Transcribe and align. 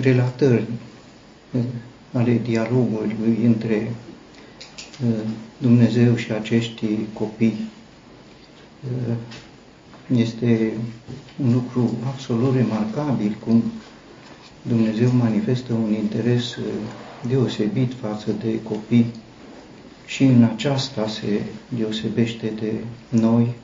relatări 0.00 0.66
ale 2.12 2.40
dialogului 2.42 3.38
între 3.44 3.92
Dumnezeu 5.58 6.14
și 6.16 6.32
acești 6.32 6.86
copii. 7.12 7.70
Este 10.14 10.72
un 11.44 11.52
lucru 11.52 11.90
absolut 12.06 12.54
remarcabil 12.54 13.36
cum 13.44 13.62
Dumnezeu 14.62 15.10
manifestă 15.10 15.72
un 15.72 15.92
interes 15.92 16.58
deosebit 17.28 17.92
față 18.00 18.30
de 18.42 18.62
copii 18.62 19.06
și 20.06 20.24
în 20.24 20.42
aceasta 20.42 21.08
se 21.08 21.42
deosebește 21.68 22.52
de 22.60 22.72
noi, 23.08 23.54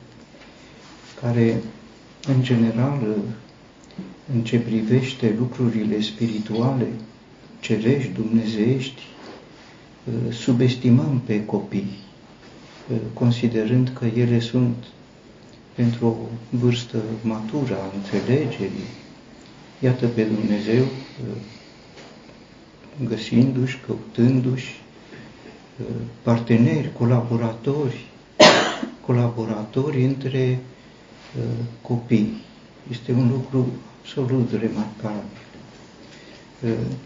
care, 1.21 1.61
în 2.27 2.41
general, 2.43 3.17
în 4.33 4.41
ce 4.43 4.59
privește 4.59 5.35
lucrurile 5.37 6.01
spirituale, 6.01 6.87
cerești, 7.59 8.11
dumnezeiești, 8.13 9.01
subestimăm 10.31 11.21
pe 11.25 11.45
copii, 11.45 11.97
considerând 13.13 13.91
că 13.99 14.05
ele 14.05 14.39
sunt 14.39 14.75
pentru 15.75 16.05
o 16.05 16.15
vârstă 16.49 16.97
matură 17.21 17.77
a 17.77 17.91
înțelegerii. 17.95 18.89
Iată 19.79 20.07
pe 20.07 20.23
Dumnezeu 20.23 20.83
găsindu-și, 23.03 23.79
căutându-și 23.85 24.81
parteneri, 26.21 26.93
colaboratori, 26.97 28.05
colaboratori 29.05 30.03
între 30.03 30.59
copii. 31.81 32.33
Este 32.91 33.11
un 33.11 33.27
lucru 33.29 33.67
absolut 34.01 34.51
remarcabil. 34.51 35.23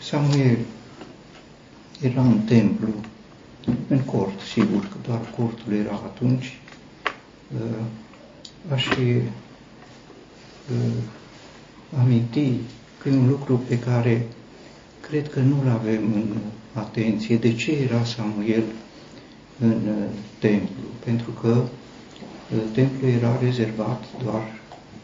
Samuel 0.02 0.58
era 2.02 2.22
în 2.22 2.40
templu, 2.40 2.94
în 3.88 4.00
cort, 4.00 4.40
sigur 4.40 4.82
că 4.82 4.96
doar 5.08 5.22
cortul 5.38 5.74
era 5.74 5.92
atunci. 5.94 6.58
Aș 8.74 8.88
aminti 12.00 12.52
că 12.98 13.10
e 13.10 13.12
un 13.12 13.28
lucru 13.30 13.58
pe 13.68 13.80
care 13.80 14.28
cred 15.00 15.30
că 15.30 15.40
nu-l 15.40 15.68
avem 15.70 16.14
în 16.14 16.38
atenție. 16.74 17.38
De 17.38 17.54
ce 17.54 17.72
era 17.72 18.04
Samuel 18.04 18.64
în 19.60 19.82
templu? 20.40 20.84
Pentru 21.04 21.32
că 21.32 21.64
templul 22.74 23.10
era 23.12 23.40
rezervat 23.42 24.04
doar 24.24 24.62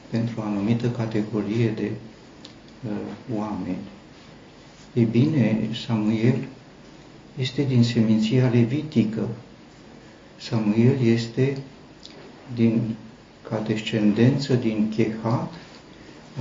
pentru 0.09 0.39
o 0.39 0.43
anumită 0.43 0.89
categorie 0.89 1.69
de 1.69 1.91
uh, 2.85 2.91
oameni. 3.37 3.77
Ei 4.93 5.03
bine, 5.03 5.69
Samuel 5.85 6.47
este 7.37 7.63
din 7.63 7.83
seminția 7.83 8.49
levitică. 8.49 9.27
Samuel 10.37 11.01
este 11.03 11.57
din, 12.55 12.95
ca 13.49 13.59
descendență 13.67 14.53
din 14.53 14.93
Chehat, 14.95 15.53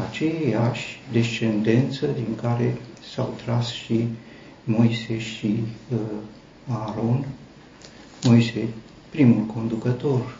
aceeași 0.09 1.01
descendență 1.13 2.07
din 2.07 2.35
care 2.41 2.77
s-au 3.15 3.35
tras 3.45 3.73
și 3.73 4.07
Moise 4.65 5.19
și 5.19 5.65
uh, 5.93 5.99
Aaron. 6.69 7.27
Moise, 8.25 8.69
primul 9.11 9.45
conducător 9.45 10.39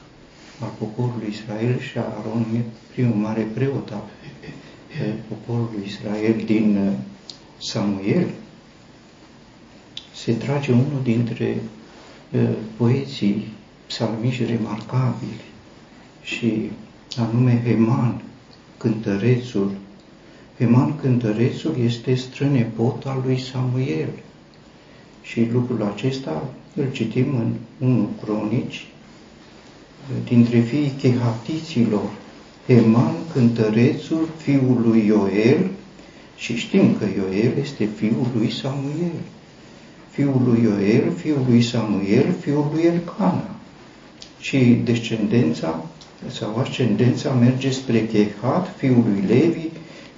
al 0.61 0.71
poporului 0.79 1.29
Israel 1.31 1.81
și 1.81 1.99
Aaron, 1.99 2.47
primul 2.99 3.17
mare 3.17 3.43
preot 3.55 3.91
al 3.91 4.03
poporului 5.29 5.83
Israel 5.87 6.43
din 6.45 6.77
uh, 6.77 6.93
Samuel, 7.59 8.29
se 10.15 10.33
trage 10.33 10.73
unul 10.73 11.01
dintre 11.03 11.61
uh, 12.33 12.49
poeții 12.77 13.47
psalmiși 13.87 14.45
remarcabili 14.45 15.41
și 16.23 16.71
anume 17.17 17.63
Heman, 17.67 18.23
cântărețul. 18.77 19.71
Heman 20.59 20.97
cântărețul 20.97 21.77
este 21.85 22.15
strănepot 22.15 23.07
al 23.07 23.23
lui 23.25 23.41
Samuel 23.41 24.11
și 25.23 25.49
lucrul 25.53 25.83
acesta 25.83 26.49
îl 26.75 26.93
citim 26.93 27.37
în 27.37 27.55
1 27.89 28.09
Cronici, 28.23 28.87
dintre 30.25 30.61
fiii 30.61 30.93
chehatiților, 30.99 32.11
Heman, 32.69 33.15
cântărețul, 33.33 34.29
fiul 34.37 34.83
lui 34.87 35.07
Ioel, 35.07 35.71
și 36.37 36.57
știm 36.57 36.97
că 36.99 37.05
Ioel 37.17 37.53
este 37.61 37.89
fiul 37.97 38.27
lui 38.37 38.53
Samuel. 38.53 39.19
Fiul 40.11 40.43
lui 40.45 40.63
Ioel, 40.63 41.13
fiul 41.17 41.45
lui 41.49 41.63
Samuel, 41.63 42.35
fiul 42.41 42.71
lui 42.73 42.83
Elcana. 42.83 43.51
Și 44.41 44.59
descendența 44.85 45.85
sau 46.31 46.57
ascendența 46.57 47.31
merge 47.31 47.71
spre 47.71 48.07
Chehat, 48.07 48.75
fiul 48.77 49.05
lui 49.09 49.25
Levi, 49.27 49.69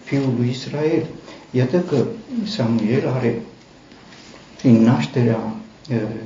fiul 0.05 0.35
lui 0.39 0.49
Israel. 0.49 1.07
Iată 1.51 1.81
că 1.81 2.05
Samuel 2.45 3.09
are, 3.09 3.43
prin 4.59 4.83
nașterea 4.83 5.55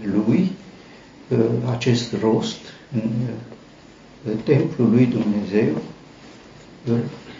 lui, 0.02 0.50
acest 1.70 2.14
rost 2.20 2.58
în 4.24 4.36
templul 4.44 4.90
lui 4.90 5.06
Dumnezeu 5.06 5.76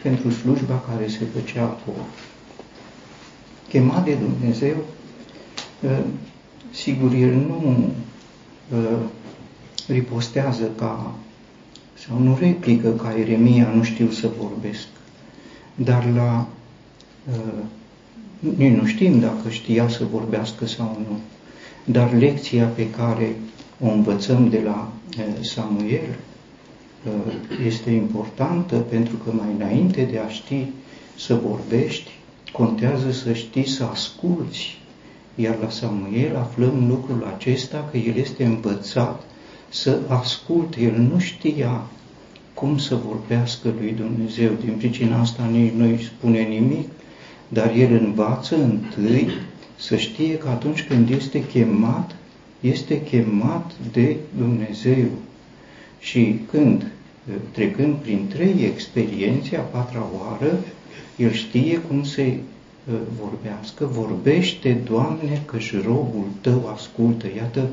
pentru 0.03 0.31
slujba 0.31 0.83
care 0.89 1.09
se 1.09 1.25
făcea 1.35 1.63
acolo. 1.63 2.07
Chemat 3.69 4.05
de 4.05 4.15
Dumnezeu, 4.15 4.77
sigur, 6.71 7.13
el 7.13 7.35
nu 7.35 7.91
ripostează 9.89 10.71
ca 10.79 11.15
sau 12.07 12.19
nu 12.19 12.37
replică 12.41 12.91
ca 12.91 13.15
Eremia, 13.19 13.73
nu 13.75 13.83
știu 13.83 14.11
să 14.11 14.31
vorbesc, 14.41 14.87
dar 15.75 16.07
la 16.15 16.47
noi 18.57 18.71
nu 18.71 18.87
știm 18.87 19.21
dacă 19.21 19.49
știa 19.49 19.89
să 19.89 20.05
vorbească 20.05 20.67
sau 20.67 20.99
nu, 21.09 21.19
dar 21.93 22.13
lecția 22.13 22.65
pe 22.67 22.91
care 22.91 23.37
o 23.81 23.91
învățăm 23.91 24.49
de 24.49 24.61
la 24.65 24.93
Samuel 25.41 26.17
este 27.67 27.91
importantă 27.91 28.77
pentru 28.77 29.17
că 29.17 29.31
mai 29.33 29.49
înainte 29.59 30.09
de 30.11 30.19
a 30.19 30.29
ști 30.29 30.67
să 31.17 31.35
vorbești, 31.35 32.11
contează 32.53 33.11
să 33.11 33.33
știi 33.33 33.69
să 33.69 33.85
asculți. 33.85 34.79
Iar 35.35 35.59
la 35.63 35.71
Samuel 35.71 36.37
aflăm 36.37 36.87
lucrul 36.89 37.33
acesta 37.37 37.89
că 37.91 37.97
el 37.97 38.17
este 38.17 38.45
învățat 38.45 39.23
să 39.69 39.99
asculte. 40.09 40.81
El 40.81 40.99
nu 40.99 41.19
știa 41.19 41.83
cum 42.55 42.79
să 42.79 42.95
vorbească 42.95 43.69
lui 43.81 43.93
Dumnezeu. 43.93 44.51
Din 44.65 44.75
pricina 44.79 45.21
asta 45.21 45.45
nici 45.45 45.73
nu 45.73 45.85
îi 45.85 46.03
spune 46.03 46.41
nimic, 46.41 46.89
dar 47.49 47.75
el 47.77 47.93
învață 47.93 48.57
întâi 48.57 49.29
să 49.77 49.97
știe 49.97 50.39
că 50.39 50.49
atunci 50.49 50.83
când 50.83 51.11
este 51.11 51.45
chemat, 51.47 52.17
este 52.61 53.03
chemat 53.03 53.73
de 53.93 54.17
Dumnezeu. 54.37 55.07
Și 55.99 56.41
când, 56.51 56.91
trecând 57.51 57.95
prin 57.95 58.29
trei 58.29 58.71
experiențe, 58.75 59.57
a 59.57 59.61
patra 59.61 60.07
oară, 60.21 60.59
el 61.17 61.33
știe 61.33 61.79
cum 61.79 62.05
să 62.05 62.21
uh, 62.23 62.95
vorbească. 63.21 63.87
Vorbește, 63.87 64.73
Doamne, 64.85 65.43
și 65.59 65.77
robul 65.77 66.25
Tău 66.41 66.71
ascultă. 66.75 67.27
Iată 67.37 67.69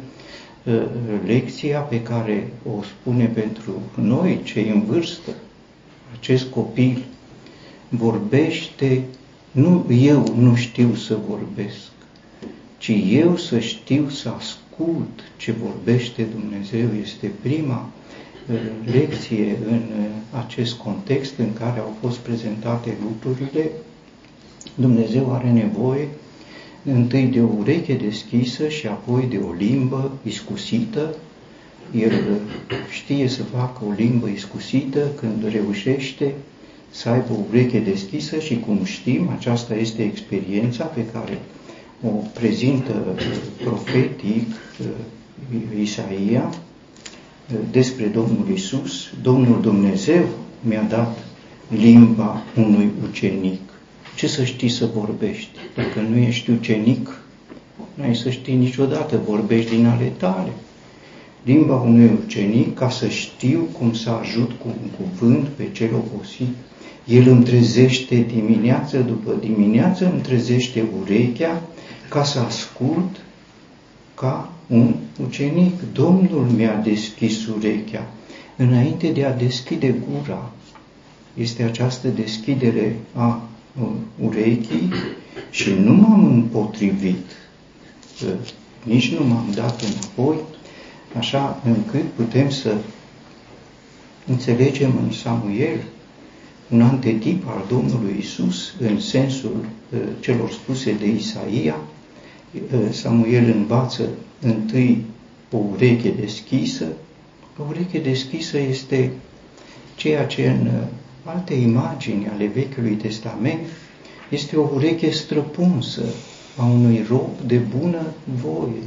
uh, 0.63 0.83
lecția 1.25 1.79
pe 1.79 2.01
care 2.01 2.53
o 2.77 2.83
spune 2.83 3.25
pentru 3.25 3.81
noi, 3.95 4.39
cei 4.43 4.69
în 4.69 4.81
vârstă, 4.85 5.31
acest 6.19 6.49
copil. 6.49 7.03
Vorbește, 7.89 9.03
nu 9.51 9.85
eu 9.89 10.33
nu 10.37 10.55
știu 10.55 10.95
să 10.95 11.17
vorbesc, 11.27 11.91
ci 12.77 12.91
eu 13.09 13.37
să 13.37 13.59
știu 13.59 14.09
să 14.09 14.29
ascult 14.29 15.19
ce 15.37 15.51
vorbește 15.51 16.27
Dumnezeu. 16.39 16.89
Este 17.01 17.31
prima 17.41 17.89
lecție 18.91 19.57
în 19.69 19.81
acest 20.45 20.73
context 20.73 21.33
în 21.37 21.53
care 21.53 21.79
au 21.79 21.95
fost 22.01 22.17
prezentate 22.17 22.93
lucrurile, 23.03 23.69
Dumnezeu 24.75 25.33
are 25.33 25.51
nevoie 25.51 26.07
întâi 26.83 27.25
de 27.25 27.41
o 27.41 27.49
ureche 27.57 27.93
deschisă 27.93 28.67
și 28.67 28.87
apoi 28.87 29.27
de 29.29 29.37
o 29.37 29.51
limbă 29.53 30.11
iscusită. 30.23 31.15
El 31.95 32.11
știe 32.89 33.27
să 33.27 33.43
facă 33.43 33.83
o 33.87 33.91
limbă 33.91 34.27
iscusită 34.27 35.07
când 35.19 35.51
reușește 35.51 36.33
să 36.89 37.09
aibă 37.09 37.33
o 37.33 37.43
ureche 37.49 37.79
deschisă 37.79 38.39
și 38.39 38.59
cum 38.59 38.83
știm, 38.83 39.29
aceasta 39.29 39.75
este 39.75 40.03
experiența 40.03 40.83
pe 40.83 41.05
care 41.05 41.39
o 42.03 42.09
prezintă 42.33 43.17
profetic 43.63 44.47
Isaia, 45.81 46.53
despre 47.71 48.05
Domnul 48.05 48.47
Isus, 48.53 49.09
Domnul 49.21 49.61
Dumnezeu 49.61 50.23
mi-a 50.61 50.85
dat 50.89 51.17
limba 51.67 52.43
unui 52.57 52.89
ucenic. 53.09 53.59
Ce 54.15 54.27
să 54.27 54.43
știi 54.43 54.69
să 54.69 54.89
vorbești? 54.95 55.49
Dacă 55.75 55.99
nu 56.09 56.17
ești 56.17 56.49
ucenic, 56.49 57.21
nu 57.93 58.03
ai 58.03 58.15
să 58.15 58.29
știi 58.29 58.55
niciodată, 58.55 59.21
vorbești 59.27 59.75
din 59.75 59.85
ale 59.85 60.11
tale. 60.17 60.51
Limba 61.43 61.75
unui 61.75 62.11
ucenic, 62.25 62.75
ca 62.75 62.89
să 62.89 63.07
știu 63.07 63.67
cum 63.77 63.93
să 63.93 64.09
ajut 64.09 64.51
cu 64.51 64.67
un 64.67 64.89
cuvânt 64.97 65.47
pe 65.47 65.69
cel 65.71 65.89
obosit, 65.93 66.55
el 67.05 67.27
îmi 67.27 67.43
trezește 67.43 68.25
dimineață 68.33 68.97
după 68.97 69.35
dimineață, 69.39 70.11
îmi 70.11 70.21
trezește 70.21 70.83
urechea 71.01 71.61
ca 72.09 72.23
să 72.23 72.39
ascult 72.39 73.21
ca 74.13 74.51
un 74.71 74.95
ucenic. 75.27 75.73
Domnul 75.93 76.45
mi-a 76.55 76.75
deschis 76.75 77.47
urechea 77.47 78.07
înainte 78.55 79.07
de 79.07 79.25
a 79.25 79.33
deschide 79.33 79.95
gura. 80.09 80.51
Este 81.33 81.63
această 81.63 82.07
deschidere 82.07 82.95
a 83.15 83.41
uh, 83.81 83.87
urechii 84.19 84.89
și 85.49 85.69
nu 85.83 85.93
m-am 85.93 86.25
împotrivit, 86.25 87.25
uh, 88.23 88.33
nici 88.83 89.13
nu 89.13 89.25
m-am 89.25 89.51
dat 89.55 89.81
înapoi, 89.81 90.35
așa 91.17 91.61
încât 91.65 92.05
putem 92.15 92.49
să 92.49 92.75
înțelegem 94.27 94.93
în 95.03 95.11
Samuel 95.11 95.79
un 96.69 96.81
antetip 96.81 97.47
al 97.47 97.65
Domnului 97.69 98.15
Isus 98.19 98.73
în 98.79 98.99
sensul 98.99 99.65
uh, 99.93 99.99
celor 100.19 100.51
spuse 100.51 100.91
de 100.99 101.07
Isaia. 101.07 101.75
Uh, 102.53 102.91
Samuel 102.91 103.53
învață 103.55 104.09
întâi 104.41 105.05
o 105.51 105.57
ureche 105.71 106.09
deschisă. 106.19 106.85
O 107.57 107.63
ureche 107.69 107.99
deschisă 107.99 108.57
este 108.57 109.11
ceea 109.95 110.25
ce 110.25 110.49
în 110.49 110.65
uh, 110.65 110.87
alte 111.23 111.53
imagini 111.53 112.27
ale 112.27 112.51
Vechiului 112.53 112.95
Testament 112.95 113.59
este 114.29 114.55
o 114.55 114.69
ureche 114.73 115.09
străpunsă 115.09 116.03
a 116.57 116.65
unui 116.65 117.05
rob 117.09 117.29
de 117.45 117.57
bună 117.57 118.05
voie, 118.41 118.83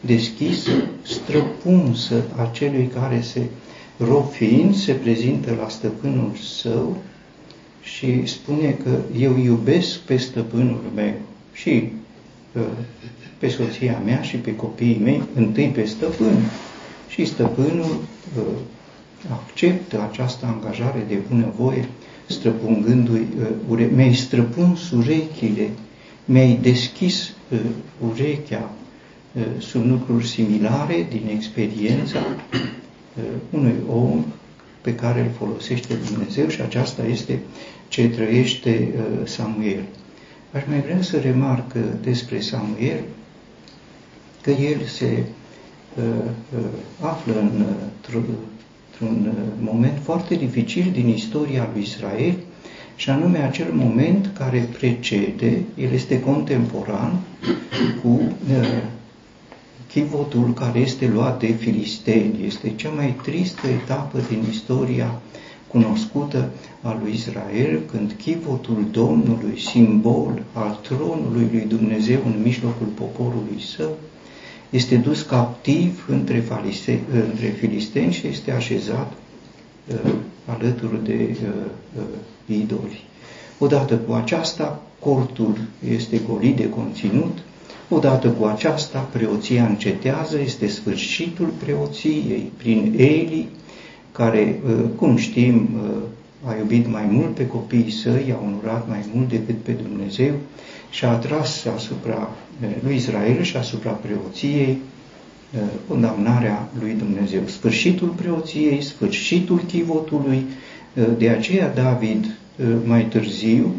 deschisă, 0.00 0.70
străpunsă 1.02 2.24
a 2.36 2.50
celui 2.52 2.86
care 2.86 3.20
se 3.20 3.42
rob 3.98 4.30
fiind, 4.30 4.74
se 4.74 4.92
prezintă 4.92 5.56
la 5.60 5.68
stăpânul 5.68 6.32
său 6.60 6.96
și 7.82 8.26
spune 8.26 8.70
că 8.70 8.98
eu 9.18 9.36
iubesc 9.38 9.98
pe 9.98 10.16
stăpânul 10.16 10.80
meu 10.94 11.14
și 11.52 11.68
uh, 11.68 12.01
pe 13.38 13.48
soția 13.48 14.02
mea 14.04 14.22
și 14.22 14.36
pe 14.36 14.56
copiii 14.56 15.00
mei, 15.02 15.22
întâi 15.34 15.68
pe 15.68 15.84
stăpân. 15.84 16.36
Și 17.08 17.24
stăpânul 17.24 17.96
uh, 18.36 18.42
acceptă 19.30 20.08
această 20.10 20.46
angajare 20.46 21.04
de 21.08 21.18
bunăvoie, 21.28 21.88
străpungându-i 22.26 23.26
uh, 23.40 23.46
ure- 23.68 23.90
mi-ai 23.94 24.14
străpuns 24.14 24.90
urechile, 24.90 25.68
mi-ai 26.24 26.58
deschis 26.62 27.32
urechea, 28.10 28.70
sunt 29.58 29.84
lucruri 29.84 30.26
similare 30.26 31.06
din 31.10 31.28
experiența 31.34 32.18
unui 33.50 33.74
om 33.88 34.24
pe 34.80 34.94
care 34.94 35.20
îl 35.20 35.30
folosește 35.38 35.94
Dumnezeu 35.94 36.48
și 36.48 36.60
aceasta 36.60 37.04
este 37.04 37.38
ce 37.88 38.08
trăiește 38.08 38.88
uh, 38.96 39.26
Samuel. 39.26 39.82
Aș 40.52 40.62
mai 40.68 40.80
vrea 40.80 41.02
să 41.02 41.18
remarc 41.18 41.72
despre 42.02 42.40
Samuel 42.40 43.00
că 44.40 44.50
el 44.50 44.80
se 44.86 45.24
uh, 45.96 46.04
uh, 46.58 46.64
află 47.00 47.32
într-un 47.38 49.32
moment 49.60 49.98
foarte 50.02 50.34
dificil 50.34 50.90
din 50.92 51.08
istoria 51.08 51.68
lui 51.72 51.82
Israel 51.82 52.34
și 52.96 53.10
anume 53.10 53.38
acel 53.38 53.72
moment 53.72 54.30
care 54.38 54.68
precede, 54.78 55.62
el 55.76 55.92
este 55.92 56.20
contemporan 56.20 57.20
cu 58.02 58.20
chivotul 59.88 60.54
care 60.54 60.78
este 60.78 61.06
luat 61.06 61.38
de 61.38 61.46
filisteni. 61.46 62.46
Este 62.46 62.72
cea 62.76 62.90
mai 62.90 63.16
tristă 63.22 63.66
etapă 63.66 64.18
din 64.28 64.44
istoria 64.50 65.20
cunoscută 65.72 66.50
a 66.82 66.98
lui 67.02 67.12
Israel, 67.12 67.80
când 67.90 68.14
chivotul 68.22 68.84
Domnului, 68.90 69.60
simbol 69.60 70.42
al 70.52 70.78
tronului 70.82 71.48
lui 71.52 71.64
Dumnezeu 71.68 72.20
în 72.26 72.40
mijlocul 72.42 72.86
poporului 72.86 73.60
său, 73.76 73.96
este 74.70 74.96
dus 74.96 75.22
captiv 75.22 76.06
între, 76.08 76.44
între 77.12 77.46
filisteni 77.46 78.12
și 78.12 78.26
este 78.26 78.50
așezat 78.50 79.12
uh, 79.86 80.12
alături 80.46 81.04
de 81.04 81.36
uh, 81.42 81.48
uh, 81.96 82.56
idoli. 82.56 83.04
Odată 83.58 83.96
cu 83.96 84.12
aceasta, 84.12 84.82
cortul 84.98 85.58
este 85.94 86.20
golit 86.28 86.56
de 86.56 86.68
conținut, 86.68 87.38
odată 87.88 88.28
cu 88.28 88.44
aceasta, 88.44 88.98
preoția 88.98 89.66
încetează, 89.66 90.40
este 90.40 90.66
sfârșitul 90.66 91.52
preoției 91.64 92.52
prin 92.56 92.94
Eli, 92.96 93.48
care, 94.12 94.60
uh, 94.66 94.84
cum 94.96 95.16
știm, 95.16 95.68
uh, 95.74 96.50
a 96.50 96.56
iubit 96.58 96.90
mai 96.90 97.06
mult 97.10 97.34
pe 97.34 97.46
copiii 97.46 97.90
săi, 97.90 98.34
a 98.34 98.44
onorat 98.44 98.88
mai 98.88 99.04
mult 99.14 99.28
decât 99.28 99.56
pe 99.62 99.72
Dumnezeu 99.72 100.32
și 100.90 101.04
a 101.04 101.08
atras 101.08 101.64
asupra 101.74 102.30
uh, 102.62 102.68
lui 102.84 102.94
Israel 102.94 103.42
și 103.42 103.56
asupra 103.56 103.90
preoției 103.90 104.78
condamnarea 105.88 106.68
lui 106.80 106.94
Dumnezeu. 106.98 107.40
Sfârșitul 107.46 108.08
preoției, 108.08 108.82
sfârșitul 108.82 109.58
chivotului, 109.66 110.44
de 111.18 111.28
aceea 111.28 111.72
David 111.74 112.26
mai 112.84 113.04
târziu, 113.04 113.74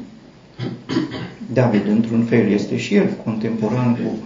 David 1.53 1.87
într-un 1.87 2.23
fel 2.23 2.51
este 2.51 2.77
și 2.77 2.95
el 2.95 3.09
contemporan 3.23 3.93
cu 3.93 4.17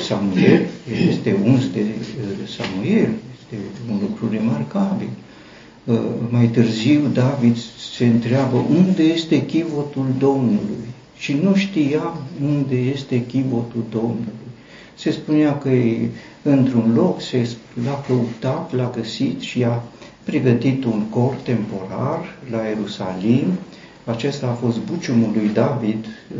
Samuel, 0.00 0.62
este 1.08 1.36
uns 1.44 1.70
de 1.70 1.84
Samuel, 2.56 3.08
este 3.08 3.29
un 3.90 3.98
lucru 4.00 4.28
remarcabil. 4.30 5.08
Uh, 5.84 5.98
mai 6.30 6.46
târziu 6.46 7.00
David 7.12 7.56
se 7.96 8.06
întreabă 8.06 8.56
unde 8.56 9.02
este 9.02 9.46
chivotul 9.46 10.06
Domnului 10.18 10.88
și 11.16 11.32
nu 11.42 11.54
știa 11.54 12.14
unde 12.42 12.76
este 12.76 13.26
chivotul 13.26 13.84
Domnului. 13.90 14.48
Se 14.94 15.10
spunea 15.10 15.58
că 15.58 15.68
e 15.68 16.08
într-un 16.42 16.92
loc, 16.94 17.20
se 17.20 17.48
l-a 17.84 18.04
căutat, 18.06 18.74
l-a 18.74 18.92
găsit 18.96 19.40
și 19.40 19.64
a 19.64 19.82
pregătit 20.24 20.84
un 20.84 21.02
cor 21.08 21.34
temporar 21.34 22.38
la 22.50 22.58
Ierusalim. 22.62 23.46
Acesta 24.04 24.46
a 24.46 24.64
fost 24.66 24.78
buciumul 24.78 25.30
lui 25.34 25.48
David 25.52 26.04
uh, 26.04 26.38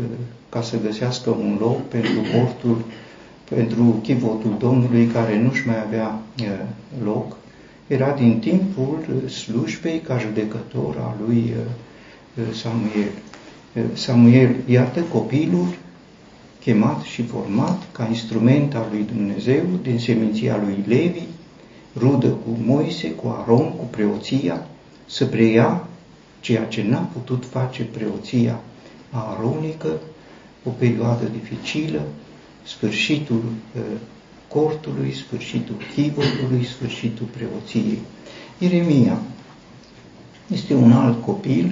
ca 0.49 0.61
să 0.61 0.77
găsească 0.85 1.29
un 1.29 1.57
loc 1.59 1.87
pentru 1.87 2.19
cortul 2.33 2.83
pentru 3.55 3.99
chivotul 4.03 4.55
Domnului 4.59 5.05
care 5.05 5.41
nu-și 5.41 5.67
mai 5.67 5.81
avea 5.85 6.19
loc, 7.03 7.35
era 7.87 8.11
din 8.11 8.39
timpul 8.39 9.27
slujbei 9.29 9.99
ca 9.99 10.17
judecător 10.17 10.97
al 10.97 11.15
lui 11.25 11.53
Samuel. 12.53 13.11
Samuel, 13.93 14.55
iată 14.65 15.01
copilul 15.01 15.67
chemat 16.59 17.01
și 17.01 17.23
format 17.23 17.81
ca 17.91 18.07
instrument 18.09 18.75
al 18.75 18.87
lui 18.91 19.05
Dumnezeu 19.15 19.63
din 19.81 19.99
seminția 19.99 20.59
lui 20.65 20.83
Levi, 20.87 21.23
rudă 21.97 22.27
cu 22.27 22.57
Moise, 22.65 23.11
cu 23.11 23.35
Aron, 23.41 23.71
cu 23.75 23.83
preoția, 23.89 24.67
să 25.05 25.25
preia 25.25 25.87
ceea 26.39 26.63
ce 26.63 26.85
n-a 26.89 27.09
putut 27.13 27.45
face 27.45 27.83
preoția 27.83 28.59
aronică, 29.09 29.99
o 30.63 30.69
perioadă 30.69 31.23
dificilă, 31.31 32.01
sfârșitul 32.63 33.43
uh, 33.75 33.81
cortului, 34.47 35.13
sfârșitul 35.13 35.75
chivotului, 35.95 36.65
sfârșitul 36.65 37.25
preoției. 37.25 37.99
Ieremia 38.57 39.19
este 40.47 40.73
un 40.73 40.91
alt 40.91 41.23
copil, 41.23 41.71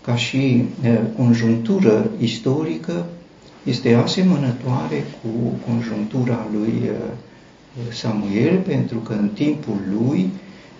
ca 0.00 0.16
și 0.16 0.64
uh, 0.84 0.98
conjunctură 1.16 2.10
istorică, 2.20 3.06
este 3.62 3.94
asemănătoare 3.94 5.04
cu 5.22 5.28
conjunctura 5.70 6.46
lui 6.52 6.82
uh, 6.84 7.92
Samuel, 7.92 8.58
pentru 8.58 8.98
că 8.98 9.12
în 9.12 9.28
timpul 9.28 9.76
lui 9.98 10.30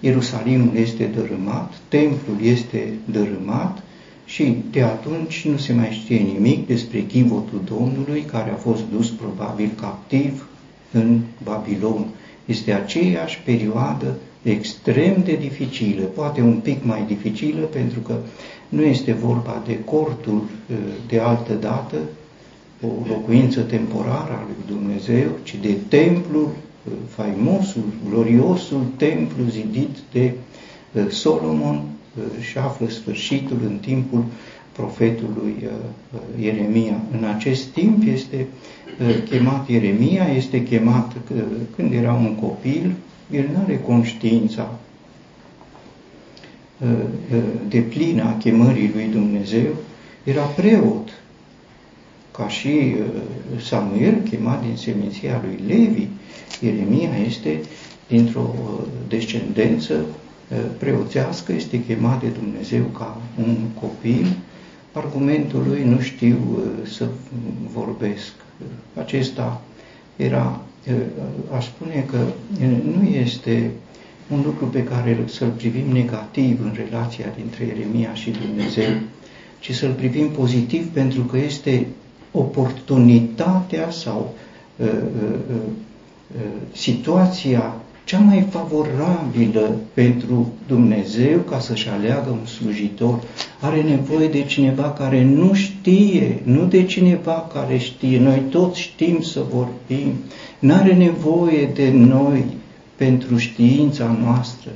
Ierusalimul 0.00 0.76
este 0.76 1.04
dărâmat, 1.04 1.72
templul 1.88 2.36
este 2.42 2.92
dărâmat, 3.04 3.82
și 4.24 4.56
de 4.70 4.82
atunci 4.82 5.46
nu 5.46 5.56
se 5.56 5.72
mai 5.72 5.98
știe 6.02 6.18
nimic 6.18 6.66
despre 6.66 7.00
chivotul 7.00 7.60
Domnului 7.64 8.20
care 8.20 8.50
a 8.50 8.56
fost 8.56 8.82
dus 8.92 9.10
probabil 9.10 9.70
captiv 9.80 10.48
în 10.92 11.20
Babilon. 11.42 12.06
Este 12.44 12.72
aceeași 12.72 13.40
perioadă 13.44 14.14
extrem 14.42 15.22
de 15.24 15.36
dificilă, 15.40 16.02
poate 16.02 16.40
un 16.40 16.60
pic 16.62 16.84
mai 16.84 17.04
dificilă 17.06 17.60
pentru 17.60 18.00
că 18.00 18.14
nu 18.68 18.82
este 18.82 19.12
vorba 19.12 19.62
de 19.66 19.84
cortul 19.84 20.42
ă, 20.72 20.74
de 21.08 21.18
altă 21.18 21.52
dată, 21.52 21.96
o 22.82 23.08
locuință 23.08 23.60
temporară 23.60 24.32
a 24.32 24.46
lui 24.46 24.76
Dumnezeu, 24.76 25.28
ci 25.42 25.56
de 25.60 25.76
templul 25.88 26.48
ă, 26.88 26.92
faimosul, 27.08 27.84
gloriosul 28.08 28.84
templu 28.96 29.44
zidit 29.50 29.96
de 30.12 30.32
ă, 30.96 31.10
Solomon 31.10 31.82
și 32.40 32.58
află 32.58 32.88
sfârșitul 32.88 33.58
în 33.66 33.76
timpul 33.78 34.24
profetului 34.72 35.68
Ieremia. 36.40 37.00
În 37.12 37.24
acest 37.24 37.64
timp 37.64 38.02
este 38.12 38.46
chemat 39.28 39.68
Ieremia, 39.68 40.24
este 40.24 40.62
chemat 40.62 41.12
când 41.76 41.92
era 41.92 42.12
un 42.12 42.34
copil, 42.34 42.92
el 43.30 43.48
nu 43.52 43.60
are 43.64 43.78
conștiința 43.78 44.78
de 47.68 47.78
plină 47.78 48.22
a 48.22 48.36
chemării 48.38 48.90
lui 48.94 49.08
Dumnezeu, 49.12 49.74
era 50.24 50.42
preot, 50.42 51.08
ca 52.30 52.48
și 52.48 52.94
Samuel, 53.62 54.14
chemat 54.30 54.64
din 54.66 54.76
seminția 54.76 55.42
lui 55.44 55.74
Levi, 55.74 56.06
Ieremia 56.60 57.16
este 57.26 57.60
dintr-o 58.08 58.54
descendență 59.08 60.04
preoțească, 60.78 61.52
este 61.52 61.82
chemat 61.84 62.20
de 62.20 62.28
Dumnezeu 62.28 62.82
ca 62.82 63.20
un 63.38 63.56
copil. 63.80 64.36
Argumentul 64.92 65.64
lui 65.68 65.84
nu 65.84 66.00
știu 66.00 66.36
să 66.82 67.06
vorbesc. 67.72 68.32
Acesta 68.98 69.62
era, 70.16 70.60
aș 71.56 71.66
spune 71.66 72.04
că 72.10 72.18
nu 72.98 73.08
este 73.08 73.70
un 74.28 74.42
lucru 74.44 74.66
pe 74.66 74.84
care 74.84 75.18
să-l 75.26 75.48
privim 75.48 75.92
negativ 75.92 76.60
în 76.62 76.72
relația 76.84 77.26
dintre 77.36 77.64
Ieremia 77.64 78.14
și 78.14 78.30
Dumnezeu, 78.30 78.92
ci 79.60 79.74
să-l 79.74 79.92
privim 79.92 80.28
pozitiv 80.30 80.92
pentru 80.92 81.22
că 81.22 81.36
este 81.38 81.86
oportunitatea 82.32 83.90
sau 83.90 84.34
uh, 84.76 84.86
uh, 84.86 85.36
uh, 85.50 85.60
situația 86.72 87.74
cea 88.04 88.18
mai 88.18 88.46
favorabilă 88.50 89.76
pentru 89.94 90.52
Dumnezeu 90.66 91.38
ca 91.38 91.58
să-și 91.58 91.88
aleagă 91.88 92.30
un 92.40 92.46
slujitor. 92.46 93.22
Are 93.60 93.82
nevoie 93.82 94.28
de 94.28 94.42
cineva 94.42 94.90
care 94.90 95.24
nu 95.24 95.54
știe, 95.54 96.40
nu 96.42 96.64
de 96.64 96.84
cineva 96.84 97.50
care 97.54 97.76
știe. 97.78 98.18
Noi 98.18 98.42
toți 98.50 98.80
știm 98.80 99.20
să 99.20 99.40
vorbim. 99.52 100.12
N-are 100.58 100.94
nevoie 100.94 101.70
de 101.74 101.90
noi 101.90 102.44
pentru 102.96 103.36
știința 103.36 104.18
noastră, 104.22 104.70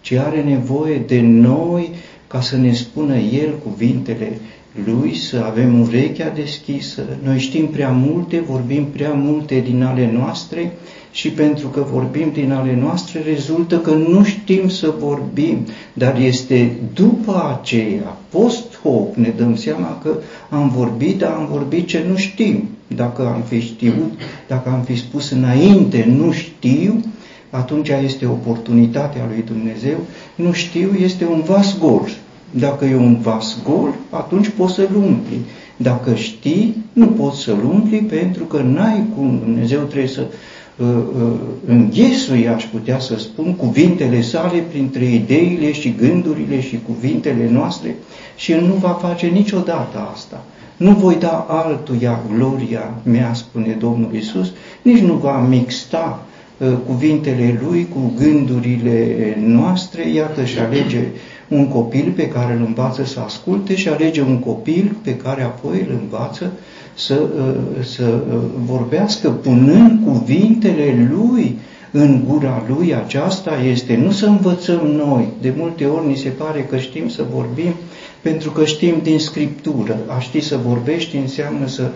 ci 0.00 0.12
are 0.12 0.42
nevoie 0.42 0.98
de 1.06 1.20
noi 1.20 1.90
ca 2.26 2.40
să 2.40 2.56
ne 2.56 2.72
spună 2.72 3.16
El 3.16 3.58
cuvintele 3.62 4.38
Lui, 4.84 5.14
să 5.14 5.44
avem 5.46 5.80
urechea 5.80 6.28
deschisă. 6.28 7.02
Noi 7.22 7.38
știm 7.38 7.66
prea 7.66 7.90
multe, 7.90 8.40
vorbim 8.40 8.84
prea 8.84 9.12
multe 9.12 9.60
din 9.60 9.82
ale 9.82 10.10
noastre 10.12 10.72
și 11.14 11.28
pentru 11.30 11.68
că 11.68 11.86
vorbim 11.92 12.30
din 12.32 12.52
ale 12.52 12.78
noastre 12.80 13.22
rezultă 13.22 13.78
că 13.78 13.90
nu 13.90 14.24
știm 14.24 14.68
să 14.68 14.94
vorbim, 14.98 15.66
dar 15.92 16.16
este 16.18 16.76
după 16.94 17.58
aceea, 17.58 18.16
post 18.28 18.76
hoc, 18.82 19.14
ne 19.14 19.32
dăm 19.36 19.56
seama 19.56 19.98
că 20.02 20.10
am 20.50 20.68
vorbit, 20.68 21.18
dar 21.18 21.32
am 21.32 21.48
vorbit 21.50 21.86
ce 21.86 22.04
nu 22.08 22.16
știm. 22.16 22.68
Dacă 22.86 23.26
am 23.26 23.42
fi 23.48 23.60
știut, 23.60 24.12
dacă 24.48 24.68
am 24.68 24.80
fi 24.80 24.96
spus 24.96 25.30
înainte 25.30 26.14
nu 26.18 26.32
știu, 26.32 27.00
atunci 27.50 27.88
este 27.88 28.26
oportunitatea 28.26 29.24
lui 29.28 29.44
Dumnezeu. 29.46 29.96
Nu 30.34 30.52
știu, 30.52 30.94
este 31.02 31.26
un 31.26 31.42
vas 31.46 31.78
gol. 31.78 32.08
Dacă 32.50 32.84
e 32.84 32.96
un 32.96 33.20
vas 33.20 33.58
gol, 33.64 33.94
atunci 34.10 34.48
poți 34.48 34.74
să-l 34.74 34.96
umpli. 34.96 35.40
Dacă 35.76 36.14
știi, 36.14 36.76
nu 36.92 37.06
poți 37.06 37.40
să-l 37.40 37.64
umpli 37.64 37.98
pentru 37.98 38.44
că 38.44 38.62
n-ai 38.62 39.02
cum. 39.16 39.38
Dumnezeu 39.44 39.80
trebuie 39.80 40.08
să 40.08 40.26
uh, 40.78 40.86
uh, 40.86 41.32
înghesui, 41.66 42.48
aș 42.48 42.64
putea 42.64 42.98
să 42.98 43.18
spun, 43.18 43.54
cuvintele 43.54 44.20
sale 44.20 44.58
printre 44.58 45.04
ideile 45.04 45.72
și 45.72 45.94
gândurile 45.98 46.60
și 46.60 46.80
cuvintele 46.86 47.48
noastre 47.50 47.94
și 48.36 48.52
El 48.52 48.62
nu 48.62 48.74
va 48.74 48.98
face 49.00 49.26
niciodată 49.26 50.08
asta. 50.12 50.44
Nu 50.76 50.90
voi 50.90 51.16
da 51.18 51.46
altuia 51.48 52.20
gloria 52.36 52.94
mea, 53.02 53.34
spune 53.34 53.76
Domnul 53.78 54.14
Isus, 54.14 54.52
nici 54.82 55.00
nu 55.00 55.14
va 55.14 55.40
mixta 55.40 56.24
Uh, 56.58 56.72
cuvintele 56.86 57.60
lui 57.62 57.88
cu 57.88 58.12
gândurile 58.18 59.36
noastre, 59.40 60.08
iată 60.08 60.44
și 60.44 60.58
alege 60.58 61.06
un 61.48 61.68
copil 61.68 62.12
pe 62.16 62.28
care 62.28 62.52
îl 62.52 62.64
învață 62.66 63.04
să 63.04 63.20
asculte 63.20 63.74
și 63.76 63.88
alege 63.88 64.20
un 64.20 64.38
copil 64.38 64.96
pe 65.02 65.16
care 65.16 65.42
apoi 65.42 65.86
îl 65.88 65.98
învață 66.02 66.38
să, 66.38 66.44
uh, 66.44 66.52
să 66.94 67.14
uh, 67.14 68.36
vorbească 68.64 69.30
punând 69.30 69.98
cuvintele 70.04 71.08
lui 71.12 71.58
în 71.90 72.24
gura 72.28 72.62
lui. 72.68 72.94
Aceasta 72.94 73.50
este, 73.70 73.96
nu 73.96 74.10
să 74.10 74.26
învățăm 74.26 74.86
noi. 74.86 75.28
De 75.40 75.54
multe 75.56 75.84
ori 75.84 76.06
ni 76.06 76.16
se 76.16 76.28
pare 76.28 76.66
că 76.70 76.78
știm 76.78 77.08
să 77.08 77.24
vorbim 77.34 77.74
pentru 78.20 78.50
că 78.50 78.64
știm 78.64 78.94
din 79.02 79.18
Scriptură. 79.18 79.98
A 80.06 80.18
ști 80.18 80.40
să 80.40 80.60
vorbești 80.66 81.16
înseamnă 81.16 81.66
să 81.66 81.90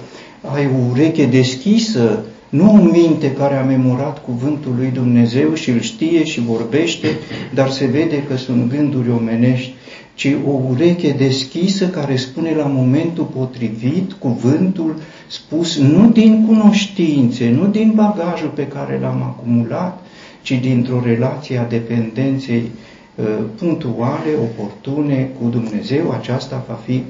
ai 0.55 0.67
o 0.67 0.91
ureche 0.91 1.27
deschisă 1.27 2.21
nu 2.49 2.73
un 2.73 2.91
minte 2.93 3.33
care 3.33 3.55
a 3.55 3.65
memorat 3.65 4.25
cuvântul 4.25 4.75
lui 4.77 4.91
Dumnezeu 4.95 5.55
și 5.55 5.71
îl 5.71 5.81
știe 5.81 6.25
și 6.25 6.41
vorbește, 6.41 7.09
dar 7.55 7.71
se 7.71 7.87
vede 7.87 8.23
că 8.23 8.37
sunt 8.37 8.71
gânduri 8.71 9.11
omenești, 9.11 9.75
ci 10.19 10.37
o 10.47 10.51
ureche 10.71 11.11
deschisă 11.11 11.89
care 11.89 12.17
spune 12.17 12.55
la 12.55 12.65
momentul 12.65 13.25
potrivit 13.25 14.13
cuvântul 14.13 14.97
spus 15.27 15.77
nu 15.77 16.11
din 16.11 16.47
cunoștințe, 16.47 17.51
nu 17.51 17.67
din 17.67 17.93
bagajul 17.95 18.49
pe 18.49 18.67
care 18.67 18.99
l-am 19.01 19.23
acumulat, 19.23 20.03
ci 20.43 20.53
dintr-o 20.53 21.03
relație 21.05 21.59
a 21.59 21.65
dependenței 21.65 22.63
uh, 23.15 23.27
punctuale, 23.59 24.31
oportune 24.43 25.31
cu 25.41 25.49
Dumnezeu. 25.49 26.11
Aceasta 26.11 26.65
va 26.69 26.79
fi 26.85 27.03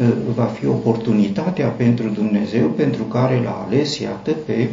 Uh, 0.00 0.06
va 0.34 0.44
fi 0.44 0.66
oportunitatea 0.66 1.66
pentru 1.68 2.08
Dumnezeu 2.08 2.66
pentru 2.66 3.02
care 3.02 3.40
l-a 3.44 3.66
ales, 3.66 3.98
iată, 3.98 4.30
pe 4.30 4.68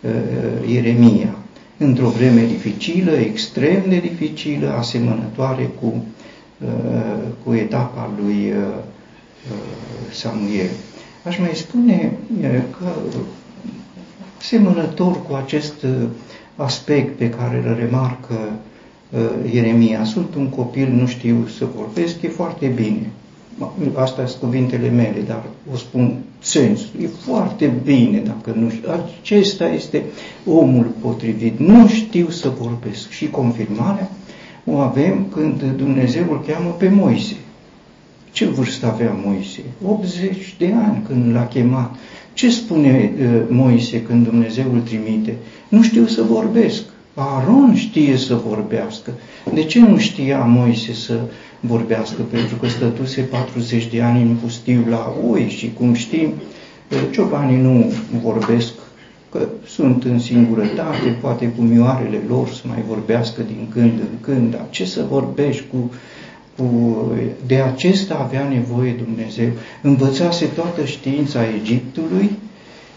uh, 0.00 0.70
Ieremia. 0.72 1.34
Într-o 1.78 2.08
vreme 2.08 2.44
dificilă, 2.46 3.10
extrem 3.10 3.82
de 3.88 3.96
dificilă, 3.96 4.74
asemănătoare 4.78 5.70
cu, 5.80 5.86
uh, 5.86 6.17
cu 7.44 7.54
etapa 7.54 8.10
lui 8.22 8.52
Samuel. 10.12 10.70
Aș 11.24 11.38
mai 11.38 11.50
spune 11.54 12.12
că 12.78 12.86
semănător 14.40 15.22
cu 15.28 15.34
acest 15.34 15.86
aspect 16.56 17.16
pe 17.16 17.30
care 17.30 17.62
îl 17.66 17.76
remarcă 17.78 18.34
Ieremia, 19.52 20.04
sunt 20.04 20.34
un 20.34 20.48
copil, 20.48 20.88
nu 20.88 21.06
știu 21.06 21.46
să 21.58 21.66
vorbesc, 21.76 22.22
e 22.22 22.28
foarte 22.28 22.66
bine 22.66 23.10
Asta 23.94 24.26
sunt 24.26 24.40
cuvintele 24.40 24.88
mele, 24.88 25.20
dar 25.26 25.42
o 25.72 25.76
spun 25.76 26.16
sens. 26.38 26.80
E 27.02 27.06
foarte 27.06 27.72
bine 27.84 28.18
dacă 28.18 28.58
nu 28.58 28.70
știu. 28.70 28.88
Acesta 29.20 29.68
este 29.68 30.04
omul 30.46 30.86
potrivit. 31.00 31.58
Nu 31.58 31.88
știu 31.88 32.28
să 32.30 32.52
vorbesc. 32.58 33.10
Și 33.10 33.30
confirmarea 33.30 34.10
o 34.70 34.76
avem 34.76 35.26
când 35.34 35.62
Dumnezeu 35.76 36.24
îl 36.30 36.44
cheamă 36.46 36.70
pe 36.70 36.88
Moise. 36.88 37.36
Ce 38.32 38.46
vârstă 38.46 38.86
avea 38.86 39.16
Moise? 39.24 39.60
80 39.84 40.54
de 40.58 40.72
ani 40.86 41.02
când 41.06 41.34
l-a 41.34 41.46
chemat. 41.46 41.94
Ce 42.32 42.50
spune 42.50 43.12
uh, 43.20 43.42
Moise 43.48 44.02
când 44.02 44.24
Dumnezeu 44.24 44.64
îl 44.72 44.80
trimite? 44.80 45.36
Nu 45.68 45.82
știu 45.82 46.06
să 46.06 46.22
vorbesc. 46.22 46.82
Aron 47.14 47.74
știe 47.74 48.16
să 48.16 48.34
vorbească. 48.34 49.12
De 49.54 49.64
ce 49.64 49.80
nu 49.80 49.98
știa 49.98 50.38
Moise 50.38 50.92
să 50.92 51.20
vorbească? 51.60 52.22
Pentru 52.22 52.56
că 52.56 52.68
stătuse 52.68 53.20
40 53.20 53.86
de 53.86 54.02
ani 54.02 54.22
în 54.22 54.36
pustiu 54.42 54.84
la 54.88 55.14
oi 55.30 55.48
și 55.48 55.72
cum 55.78 55.94
știm, 55.94 56.32
ciobanii 57.10 57.56
nu 57.56 57.92
vorbesc, 58.22 58.72
că 59.30 59.48
sunt 59.66 60.04
în 60.04 60.18
singurătate, 60.18 61.16
poate 61.20 61.52
cu 61.56 61.62
mioarele 61.62 62.20
lor 62.28 62.48
să 62.48 62.62
mai 62.64 62.84
vorbească 62.88 63.42
din 63.42 63.66
când 63.72 63.98
în 63.98 64.20
când, 64.20 64.50
dar 64.50 64.66
ce 64.70 64.84
să 64.84 65.04
vorbești 65.10 65.64
cu 65.70 65.90
cu, 66.56 67.12
de 67.46 67.56
acesta 67.56 68.14
avea 68.14 68.48
nevoie 68.48 68.92
Dumnezeu. 69.04 69.48
Învățase 69.82 70.46
toată 70.46 70.84
știința 70.84 71.40
Egiptului, 71.60 72.30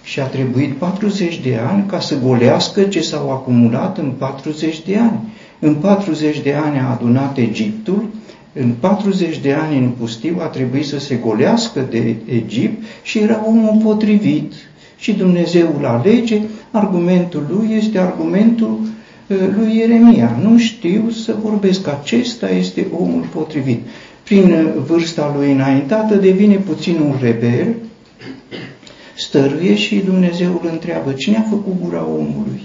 și 0.03 0.19
a 0.19 0.25
trebuit 0.25 0.73
40 0.73 1.39
de 1.39 1.59
ani 1.69 1.85
ca 1.85 1.99
să 1.99 2.19
golească 2.19 2.83
ce 2.83 3.01
s-au 3.01 3.31
acumulat 3.31 3.97
în 3.97 4.11
40 4.17 4.81
de 4.85 4.97
ani. 4.97 5.19
În 5.59 5.75
40 5.75 6.41
de 6.41 6.53
ani 6.53 6.79
a 6.79 6.91
adunat 6.91 7.37
Egiptul, 7.37 8.05
în 8.53 8.73
40 8.79 9.37
de 9.37 9.53
ani 9.53 9.77
în 9.77 9.89
pustiu 9.89 10.37
a 10.39 10.45
trebuit 10.45 10.85
să 10.85 10.99
se 10.99 11.15
golească 11.15 11.87
de 11.89 12.15
Egipt 12.25 12.83
și 13.03 13.19
era 13.19 13.43
omul 13.47 13.81
potrivit. 13.83 14.53
Și 15.01 15.13
Dumnezeu 15.13 15.75
îl 15.77 15.85
alege, 15.85 16.41
argumentul 16.71 17.45
lui 17.49 17.75
este 17.75 17.99
argumentul 17.99 18.79
uh, 19.27 19.37
lui 19.57 19.77
Ieremia. 19.77 20.39
Nu 20.41 20.57
știu 20.57 21.09
să 21.09 21.35
vorbesc, 21.41 21.87
acesta 21.87 22.49
este 22.49 22.87
omul 22.99 23.25
potrivit. 23.33 23.81
Prin 24.23 24.51
uh, 24.51 24.83
vârsta 24.85 25.33
lui 25.37 25.51
înaintată 25.51 26.15
devine 26.15 26.55
puțin 26.55 26.99
un 26.99 27.15
rebel, 27.21 27.75
stăruie 29.17 29.75
și 29.75 29.95
Dumnezeu 29.95 30.59
îl 30.63 30.69
întreabă, 30.71 31.11
cine 31.11 31.37
a 31.37 31.49
făcut 31.49 31.73
gura 31.83 32.05
omului? 32.05 32.61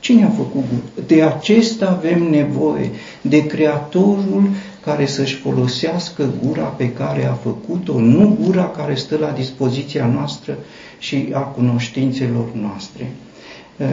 Cine 0.00 0.24
a 0.24 0.28
făcut 0.28 0.64
gura? 0.68 1.06
De 1.06 1.22
acesta 1.22 2.00
avem 2.02 2.22
nevoie, 2.30 2.90
de 3.20 3.46
Creatorul 3.46 4.48
care 4.84 5.06
să-și 5.06 5.34
folosească 5.34 6.32
gura 6.46 6.62
pe 6.62 6.92
care 6.92 7.26
a 7.26 7.32
făcut-o, 7.32 8.00
nu 8.00 8.38
gura 8.44 8.68
care 8.68 8.94
stă 8.94 9.16
la 9.16 9.30
dispoziția 9.30 10.06
noastră 10.06 10.58
și 11.00 11.28
a 11.32 11.40
cunoștințelor 11.40 12.52
noastre. 12.54 13.10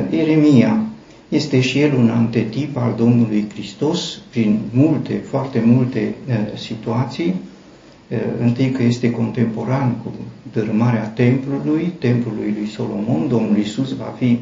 Eremia 0.09 0.81
este 1.29 1.61
și 1.61 1.79
el 1.79 1.93
un 1.93 2.09
antetip 2.09 2.77
al 2.77 2.93
Domnului 2.97 3.45
Hristos 3.53 4.19
prin 4.29 4.59
multe, 4.71 5.13
foarte 5.13 5.63
multe 5.65 6.15
situații. 6.55 7.33
Întâi 8.41 8.69
că 8.69 8.83
este 8.83 9.11
contemporan 9.11 9.95
cu 10.03 10.11
dărâmarea 10.51 11.03
templului, 11.03 11.93
templului 11.99 12.55
lui 12.57 12.67
Solomon, 12.67 13.27
Domnul 13.27 13.57
Isus 13.57 13.95
va 13.95 14.13
fi 14.17 14.39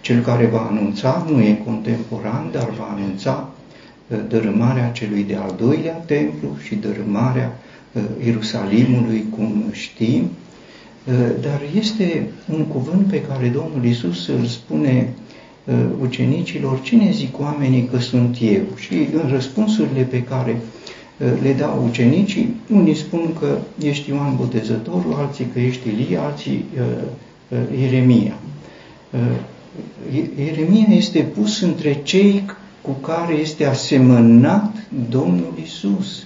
cel 0.00 0.22
care 0.22 0.46
va 0.46 0.68
anunța, 0.70 1.26
nu 1.30 1.40
e 1.40 1.58
contemporan, 1.64 2.48
dar 2.52 2.70
va 2.78 2.96
anunța 2.96 3.48
dărâmarea 4.28 4.88
celui 4.90 5.22
de-al 5.22 5.54
doilea 5.58 5.94
templu 5.94 6.48
și 6.64 6.74
dărâmarea 6.74 7.58
Ierusalimului, 8.24 9.24
cum 9.30 9.64
știm, 9.72 10.30
dar 11.40 11.60
este 11.78 12.30
un 12.52 12.64
cuvânt 12.64 13.06
pe 13.06 13.20
care 13.22 13.48
Domnul 13.48 13.84
Isus 13.84 14.28
îl 14.28 14.44
spune 14.44 15.14
ucenicilor, 16.00 16.80
cine 16.82 17.10
zic 17.10 17.40
oamenii 17.40 17.88
că 17.92 17.98
sunt 17.98 18.36
eu? 18.40 18.76
Și 18.76 18.94
în 18.94 19.28
răspunsurile 19.30 20.02
pe 20.02 20.22
care 20.22 20.60
le 21.42 21.52
dau 21.58 21.84
ucenicii, 21.88 22.54
unii 22.72 22.94
spun 22.94 23.30
că 23.40 23.58
ești 23.84 24.10
Ioan 24.10 24.36
Botezătorul, 24.36 25.14
alții 25.14 25.46
că 25.52 25.58
ești 25.58 25.88
Ilie, 25.88 26.18
alții 26.18 26.64
Ieremia. 27.80 28.38
Ieremia 30.38 30.86
este 30.88 31.18
pus 31.18 31.60
între 31.60 32.00
cei 32.02 32.42
cu 32.80 32.90
care 32.90 33.34
este 33.34 33.64
asemănat 33.64 34.74
Domnul 35.10 35.52
Isus. 35.64 36.25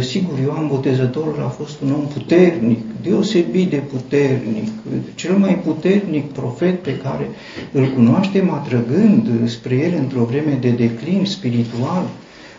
Sigur, 0.00 0.38
Ioan 0.38 0.68
Botezătorul 0.68 1.42
a 1.44 1.48
fost 1.48 1.80
un 1.80 1.92
om 1.92 2.06
puternic, 2.06 2.78
deosebit 3.02 3.70
de 3.70 3.76
puternic, 3.76 4.68
cel 5.14 5.36
mai 5.36 5.58
puternic 5.58 6.32
profet 6.32 6.82
pe 6.82 6.96
care 6.96 7.28
îl 7.72 7.86
cunoaștem 7.94 8.50
atrăgând 8.50 9.48
spre 9.48 9.74
el 9.74 9.94
într-o 9.98 10.24
vreme 10.24 10.58
de 10.60 10.70
declin 10.70 11.24
spiritual. 11.24 12.08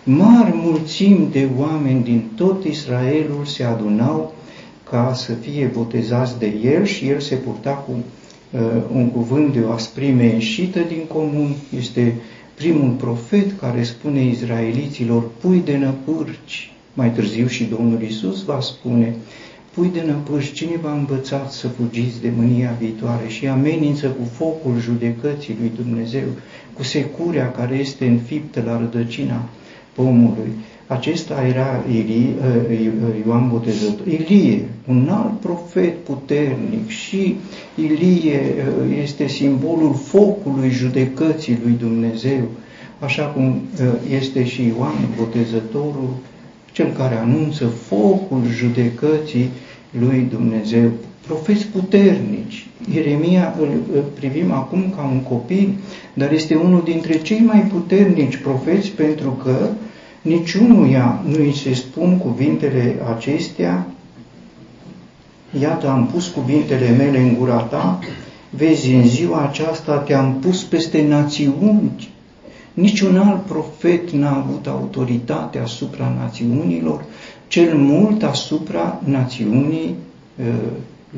Mari 0.04 0.52
mulțimi 0.56 1.28
de 1.32 1.50
oameni 1.58 2.04
din 2.04 2.32
tot 2.36 2.64
Israelul 2.64 3.46
se 3.46 3.64
adunau 3.64 4.34
ca 4.90 5.14
să 5.16 5.34
fie 5.34 5.72
botezați 5.74 6.40
de 6.40 6.54
el 6.64 6.86
și 6.86 7.08
el 7.08 7.20
se 7.20 7.36
purta 7.36 7.72
cu 7.72 7.92
uh, 7.92 8.60
un 8.94 9.10
cuvânt 9.10 9.54
de 9.54 9.60
o 9.60 9.72
asprime 9.72 10.24
ieșită 10.24 10.80
din 10.88 11.06
comun. 11.08 11.56
Este 11.78 12.14
primul 12.54 12.90
profet 12.90 13.60
care 13.60 13.84
spune 13.84 14.26
izraeliților, 14.26 15.24
pui 15.42 15.62
de 15.66 15.78
năpârci. 15.78 16.73
Mai 16.94 17.12
târziu 17.12 17.48
și 17.48 17.64
Domnul 17.64 18.02
Isus 18.02 18.44
va 18.44 18.60
spune, 18.60 19.16
pui 19.74 19.90
de 19.94 20.04
năpârci, 20.08 20.52
cine 20.52 20.78
v-a 20.82 20.94
învățat 20.94 21.52
să 21.52 21.68
fugiți 21.68 22.22
de 22.22 22.32
mânia 22.36 22.76
viitoare 22.80 23.28
și 23.28 23.48
amenință 23.48 24.08
cu 24.08 24.24
focul 24.32 24.80
judecății 24.80 25.58
lui 25.60 25.72
Dumnezeu, 25.76 26.28
cu 26.74 26.84
securea 26.84 27.52
care 27.52 27.76
este 27.76 28.06
înfiptă 28.06 28.64
la 28.66 28.78
rădăcina 28.78 29.50
pomului. 29.94 30.52
Acesta 30.88 31.46
era 31.48 31.84
Ilie, 31.90 32.34
Ioan 33.26 33.50
Botezător. 33.50 34.08
Ilie, 34.08 34.66
un 34.88 35.10
alt 35.12 35.40
profet 35.40 35.98
puternic 36.04 36.88
și 36.88 37.36
Ilie 37.76 38.42
este 39.02 39.28
simbolul 39.28 39.94
focului 39.94 40.70
judecății 40.70 41.60
lui 41.64 41.76
Dumnezeu, 41.80 42.42
așa 43.00 43.24
cum 43.24 43.62
este 44.10 44.46
și 44.46 44.62
Ioan 44.68 44.94
Botezătorul, 45.18 46.14
cel 46.74 46.92
care 46.98 47.16
anunță 47.16 47.66
focul 47.66 48.42
judecății 48.50 49.50
lui 50.00 50.28
Dumnezeu. 50.30 50.92
Profeți 51.28 51.66
puternici. 51.66 52.68
Ieremia 52.94 53.56
îl 53.94 54.04
privim 54.20 54.52
acum 54.52 54.94
ca 54.96 55.04
un 55.12 55.20
copil, 55.20 55.74
dar 56.14 56.32
este 56.32 56.56
unul 56.56 56.82
dintre 56.84 57.22
cei 57.22 57.40
mai 57.40 57.60
puternici 57.60 58.38
profeți 58.38 58.90
pentru 58.90 59.30
că 59.30 59.70
niciunuia 60.22 61.22
nu 61.28 61.36
îi 61.38 61.56
se 61.56 61.74
spun 61.74 62.18
cuvintele 62.18 62.96
acestea, 63.16 63.88
iată 65.60 65.90
am 65.90 66.08
pus 66.08 66.28
cuvintele 66.28 66.90
mele 66.90 67.20
în 67.20 67.36
gura 67.38 67.58
ta, 67.58 68.00
vezi, 68.50 68.94
în 68.94 69.08
ziua 69.08 69.42
aceasta 69.42 69.98
te-am 69.98 70.38
pus 70.42 70.64
peste 70.64 71.08
națiuni. 71.08 72.13
Niciun 72.74 73.18
alt 73.18 73.46
profet 73.46 74.10
n-a 74.12 74.38
avut 74.38 74.68
autoritate 74.68 75.60
asupra 75.60 76.16
națiunilor, 76.20 77.06
cel 77.48 77.76
mult 77.78 78.24
asupra 78.24 79.02
națiunii 79.06 79.96
uh, 80.40 80.46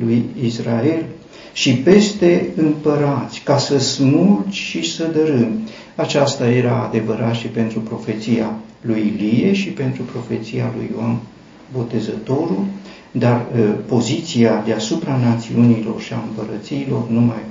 lui 0.04 0.24
Israel 0.42 1.04
și 1.52 1.72
peste 1.72 2.48
împărați, 2.56 3.40
ca 3.40 3.58
să 3.58 3.78
smulgi 3.78 4.58
și 4.58 4.94
să 4.94 5.04
dărâmi. 5.06 5.68
Aceasta 5.94 6.48
era 6.50 6.82
adevărat 6.82 7.34
și 7.34 7.46
pentru 7.46 7.80
profeția 7.80 8.54
lui 8.80 9.00
Ilie 9.16 9.52
și 9.52 9.68
pentru 9.68 10.02
profeția 10.02 10.72
lui 10.76 10.90
Ioan 10.96 11.18
Botezătorul, 11.72 12.64
dar 13.10 13.46
uh, 13.56 13.74
poziția 13.86 14.62
deasupra 14.66 15.16
națiunilor 15.16 16.00
și 16.00 16.12
a 16.12 16.22
împărățiilor 16.28 17.08
numai 17.08 17.42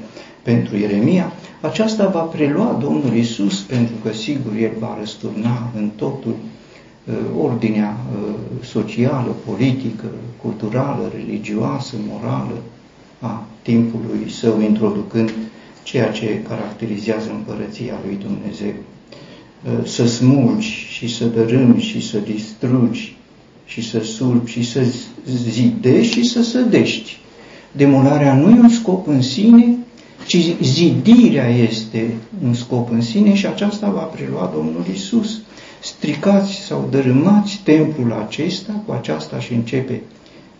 pentru 0.46 0.78
Ieremia, 0.78 1.32
aceasta 1.62 2.08
va 2.08 2.20
prelua 2.20 2.78
Domnul 2.82 3.16
Isus 3.16 3.60
pentru 3.60 3.94
că 4.04 4.14
sigur 4.14 4.54
El 4.60 4.72
va 4.80 4.98
răsturna 5.00 5.72
în 5.76 5.90
totul 5.96 6.36
uh, 6.36 7.14
ordinea 7.38 7.98
uh, 7.98 8.34
socială, 8.64 9.36
politică, 9.46 10.06
culturală, 10.42 11.12
religioasă, 11.16 11.96
morală 12.10 12.58
a 13.20 13.46
timpului 13.62 14.32
său, 14.32 14.62
introducând 14.62 15.32
ceea 15.84 16.12
ce 16.12 16.44
caracterizează 16.48 17.30
împărăția 17.32 17.94
lui 18.06 18.18
Dumnezeu. 18.22 18.74
Uh, 18.74 19.86
să 19.86 20.08
smulgi 20.08 20.68
și 20.68 21.16
să 21.16 21.26
dărâmi 21.26 21.80
și 21.80 22.10
să 22.10 22.18
distrugi 22.18 23.18
și 23.66 23.90
să 23.90 24.00
sulpi 24.00 24.52
și 24.52 24.64
să 24.64 24.82
zidești 25.26 26.14
și 26.14 26.24
să 26.24 26.44
sădești. 26.44 27.18
Demolarea 27.72 28.36
nu 28.36 28.50
e 28.50 28.60
un 28.60 28.70
scop 28.70 29.08
în 29.08 29.22
sine, 29.22 29.78
ci 30.26 30.56
zidirea 30.62 31.48
este 31.48 32.14
un 32.44 32.54
scop 32.54 32.92
în 32.92 33.02
sine 33.02 33.34
și 33.34 33.48
aceasta 33.48 33.90
va 33.90 34.02
prelua 34.02 34.52
Domnul 34.56 34.84
Isus. 34.94 35.42
Stricați 35.80 36.54
sau 36.54 36.88
dărâmați 36.92 37.62
templul 37.64 38.14
acesta, 38.28 38.84
cu 38.86 38.92
aceasta 38.92 39.40
și 39.40 39.54
începe 39.54 40.02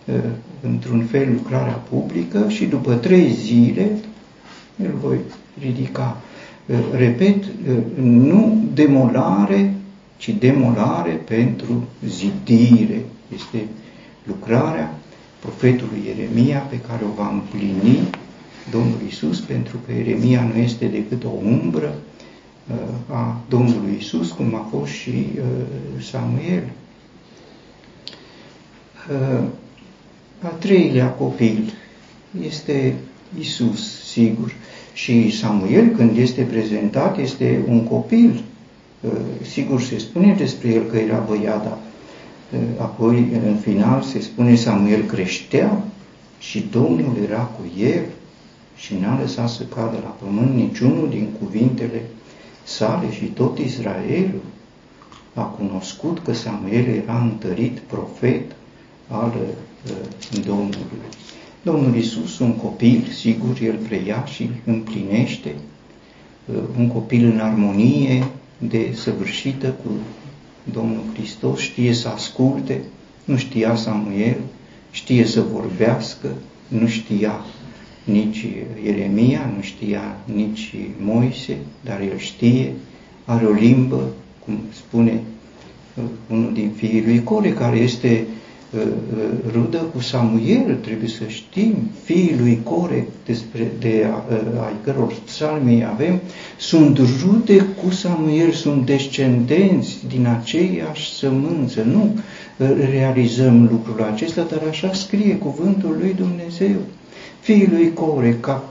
uh, 0.06 0.16
într-un 0.62 1.06
fel 1.12 1.28
lucrarea 1.34 1.82
publică 1.90 2.46
și 2.48 2.66
după 2.66 2.94
trei 2.94 3.32
zile 3.34 3.92
îl 4.78 4.94
voi 5.02 5.18
ridica. 5.60 6.18
Uh, 6.66 6.76
repet, 6.92 7.44
uh, 7.44 7.76
nu 8.02 8.64
demolare, 8.74 9.74
ci 10.18 10.30
demolare 10.40 11.12
pentru 11.12 11.84
zidire. 12.08 13.06
Este 13.36 13.68
lucrarea 14.24 14.94
profetului 15.40 16.02
Ieremia 16.06 16.60
pe 16.60 16.80
care 16.88 17.04
o 17.04 17.22
va 17.22 17.30
împlini 17.30 18.00
Domnul 18.72 19.00
Isus, 19.08 19.40
pentru 19.40 19.78
că 19.86 19.92
Ieremia 19.92 20.52
nu 20.54 20.62
este 20.62 20.86
decât 20.86 21.24
o 21.24 21.30
umbră 21.44 21.96
uh, 22.72 23.16
a 23.16 23.42
Domnului 23.50 23.96
Isus, 24.00 24.32
cum 24.32 24.56
a 24.56 24.68
fost 24.72 24.92
și 24.92 25.10
uh, 25.10 26.04
Samuel. 26.04 26.64
Uh, 29.12 29.44
al 30.42 30.54
treilea 30.60 31.08
copil 31.08 31.74
este 32.46 32.96
Isus, 33.40 34.04
sigur. 34.04 34.54
Și 34.94 35.38
Samuel, 35.38 35.88
când 35.88 36.18
este 36.18 36.42
prezentat, 36.42 37.18
este 37.18 37.64
un 37.68 37.84
copil. 37.84 38.44
Sigur, 39.42 39.82
se 39.82 39.98
spune 39.98 40.34
despre 40.38 40.70
el 40.70 40.84
că 40.84 40.98
era 40.98 41.26
băiat, 41.28 41.64
dar 41.64 41.78
apoi, 42.78 43.28
în 43.48 43.56
final, 43.56 44.02
se 44.02 44.20
spune 44.20 44.56
Samuel 44.56 45.04
creștea 45.04 45.84
și 46.40 46.68
Domnul 46.72 47.18
era 47.24 47.40
cu 47.40 47.82
el 47.82 48.04
și 48.76 48.96
n-a 48.96 49.20
lăsat 49.20 49.50
să 49.50 49.64
cadă 49.64 50.00
la 50.04 50.16
pământ 50.26 50.56
niciunul 50.56 51.10
din 51.10 51.28
cuvintele 51.40 52.02
sale 52.64 53.12
și 53.12 53.26
tot 53.26 53.58
Israelul 53.58 54.42
a 55.34 55.42
cunoscut 55.42 56.20
că 56.24 56.34
Samuel 56.34 56.88
era 56.88 57.22
întărit 57.22 57.78
profet 57.78 58.52
al 59.08 59.34
uh, 59.36 60.44
Domnului. 60.46 60.86
Domnul 61.62 61.96
Isus, 61.96 62.40
un 62.40 62.56
copil, 62.56 63.08
sigur, 63.14 63.58
el 63.62 63.76
preia 63.88 64.26
și 64.26 64.50
împlinește, 64.66 65.56
uh, 66.46 66.56
un 66.78 66.88
copil 66.88 67.26
în 67.26 67.40
armonie 67.40 68.26
de 68.58 68.92
săvârșită 68.94 69.68
cu 69.68 69.90
Domnul 70.72 71.04
Hristos, 71.14 71.60
știe 71.60 71.94
să 71.94 72.08
asculte, 72.08 72.82
nu 73.26 73.38
știa 73.38 73.76
Samuel, 73.76 74.38
știe 74.92 75.26
să 75.26 75.42
vorbească, 75.42 76.28
nu 76.68 76.88
știa 76.88 77.46
nici 78.06 78.46
Ieremia, 78.86 79.52
nu 79.56 79.62
știa 79.62 80.18
nici 80.36 80.76
Moise, 81.00 81.58
dar 81.84 82.02
el 82.02 82.18
știe, 82.18 82.72
are 83.26 83.46
o 83.46 83.52
limbă, 83.52 84.04
cum 84.46 84.60
spune 84.74 85.22
unul 86.30 86.54
din 86.54 86.72
fiii 86.76 87.04
lui 87.06 87.24
Core, 87.24 87.54
care 87.54 87.78
este 87.78 88.26
rudă 89.54 89.78
cu 89.78 90.00
Samuel, 90.00 90.78
trebuie 90.82 91.10
să 91.10 91.24
știm, 91.28 91.76
fiii 92.04 92.36
lui 92.40 92.60
Core, 92.64 93.08
despre, 93.26 93.72
de, 93.80 94.08
ai 94.66 94.74
căror 94.84 95.14
psalmii 95.26 95.86
avem, 95.86 96.20
sunt 96.58 96.98
rude 96.98 97.66
cu 97.84 97.90
Samuel, 97.90 98.52
sunt 98.52 98.86
descendenți 98.86 99.98
din 100.08 100.26
aceiași 100.26 101.14
sămânță. 101.14 101.84
Nu 101.84 102.20
realizăm 102.92 103.68
lucrul 103.72 104.10
acesta, 104.14 104.48
dar 104.50 104.62
așa 104.70 104.94
scrie 104.94 105.36
cuvântul 105.36 105.96
lui 106.00 106.14
Dumnezeu. 106.14 106.78
Fiii 107.46 107.68
lui 107.68 107.94
Core, 107.94 108.38
ca 108.40 108.64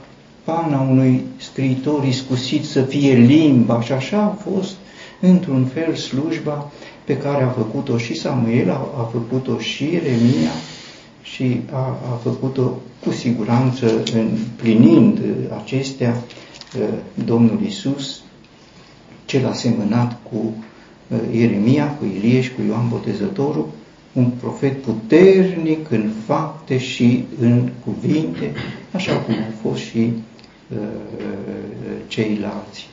pana 0.43 0.79
unui 0.79 1.23
scriitor 1.37 2.03
iscusit 2.03 2.65
să 2.65 2.81
fie 2.81 3.13
limba 3.13 3.81
și 3.81 3.91
așa 3.91 4.21
a 4.21 4.49
fost 4.49 4.75
într-un 5.19 5.65
fel 5.65 5.95
slujba 5.95 6.71
pe 7.03 7.17
care 7.17 7.43
a 7.43 7.47
făcut-o 7.47 7.97
și 7.97 8.19
Samuel, 8.19 8.69
a, 8.69 8.73
a 8.73 9.09
făcut-o 9.11 9.59
și 9.59 9.83
Ieremia 9.83 10.51
și 11.21 11.61
a, 11.71 11.77
a 12.11 12.19
făcut-o 12.23 12.77
cu 13.05 13.11
siguranță 13.11 14.03
împlinind 14.13 15.19
acestea 15.61 16.23
Domnul 17.25 17.59
Isus, 17.65 18.21
cel 19.25 19.47
asemănat 19.47 20.17
cu 20.31 20.53
Ieremia, 21.31 21.87
cu 21.87 22.05
Ilie 22.05 22.41
și 22.41 22.53
cu 22.53 22.61
Ioan 22.67 22.89
Botezătorul, 22.89 23.67
un 24.15 24.29
profet 24.39 24.81
puternic 24.81 25.91
în 25.91 26.11
fapte 26.25 26.77
și 26.77 27.23
în 27.39 27.69
cuvinte, 27.85 28.51
așa 28.91 29.15
cum 29.15 29.33
au 29.33 29.69
fost 29.71 29.81
și 29.83 30.11
uh, 30.69 30.77
ceilalți. 32.07 32.87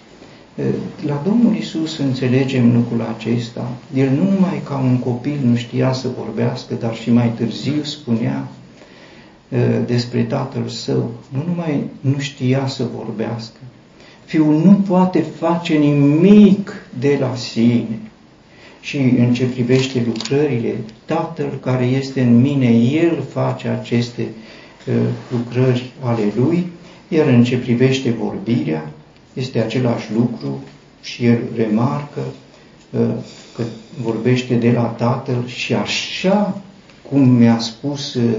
La 1.07 1.23
Domnul 1.25 1.57
Isus 1.57 1.99
înțelegem 1.99 2.75
lucrul 2.75 3.15
acesta. 3.17 3.73
El 3.95 4.11
nu 4.11 4.31
numai 4.31 4.61
ca 4.65 4.79
un 4.79 4.99
copil 4.99 5.39
nu 5.45 5.57
știa 5.57 5.93
să 5.93 6.09
vorbească, 6.19 6.75
dar 6.75 6.95
și 6.95 7.11
mai 7.11 7.33
târziu 7.37 7.83
spunea 7.83 8.49
despre 9.87 10.23
tatăl 10.23 10.69
său. 10.69 11.11
Nu 11.29 11.45
numai 11.47 11.85
nu 12.01 12.19
știa 12.19 12.67
să 12.67 12.89
vorbească. 12.97 13.59
Fiul 14.25 14.55
nu 14.65 14.73
poate 14.73 15.21
face 15.21 15.75
nimic 15.75 16.73
de 16.99 17.17
la 17.21 17.35
sine. 17.35 18.01
Și 18.83 18.97
în 18.97 19.35
ce 19.35 19.45
privește 19.45 20.03
lucrările, 20.07 20.75
Tatăl 21.05 21.59
care 21.62 21.85
este 21.85 22.21
în 22.21 22.40
mine, 22.40 22.71
El 22.77 23.23
face 23.33 23.68
aceste 23.68 24.29
lucrări 25.31 25.92
ale 26.01 26.33
Lui, 26.37 26.66
iar 27.09 27.27
în 27.27 27.45
ce 27.45 27.57
privește 27.57 28.11
vorbirea, 28.11 28.90
este 29.33 29.61
același 29.61 30.12
lucru 30.12 30.62
și 31.03 31.25
el 31.25 31.38
remarcă 31.57 32.21
uh, 32.90 33.01
că 33.57 33.62
vorbește 34.03 34.55
de 34.55 34.71
la 34.71 34.83
Tatăl 34.83 35.47
și 35.47 35.75
așa 35.75 36.61
cum 37.11 37.29
mi-a 37.29 37.59
spus 37.59 38.14
uh, 38.14 38.38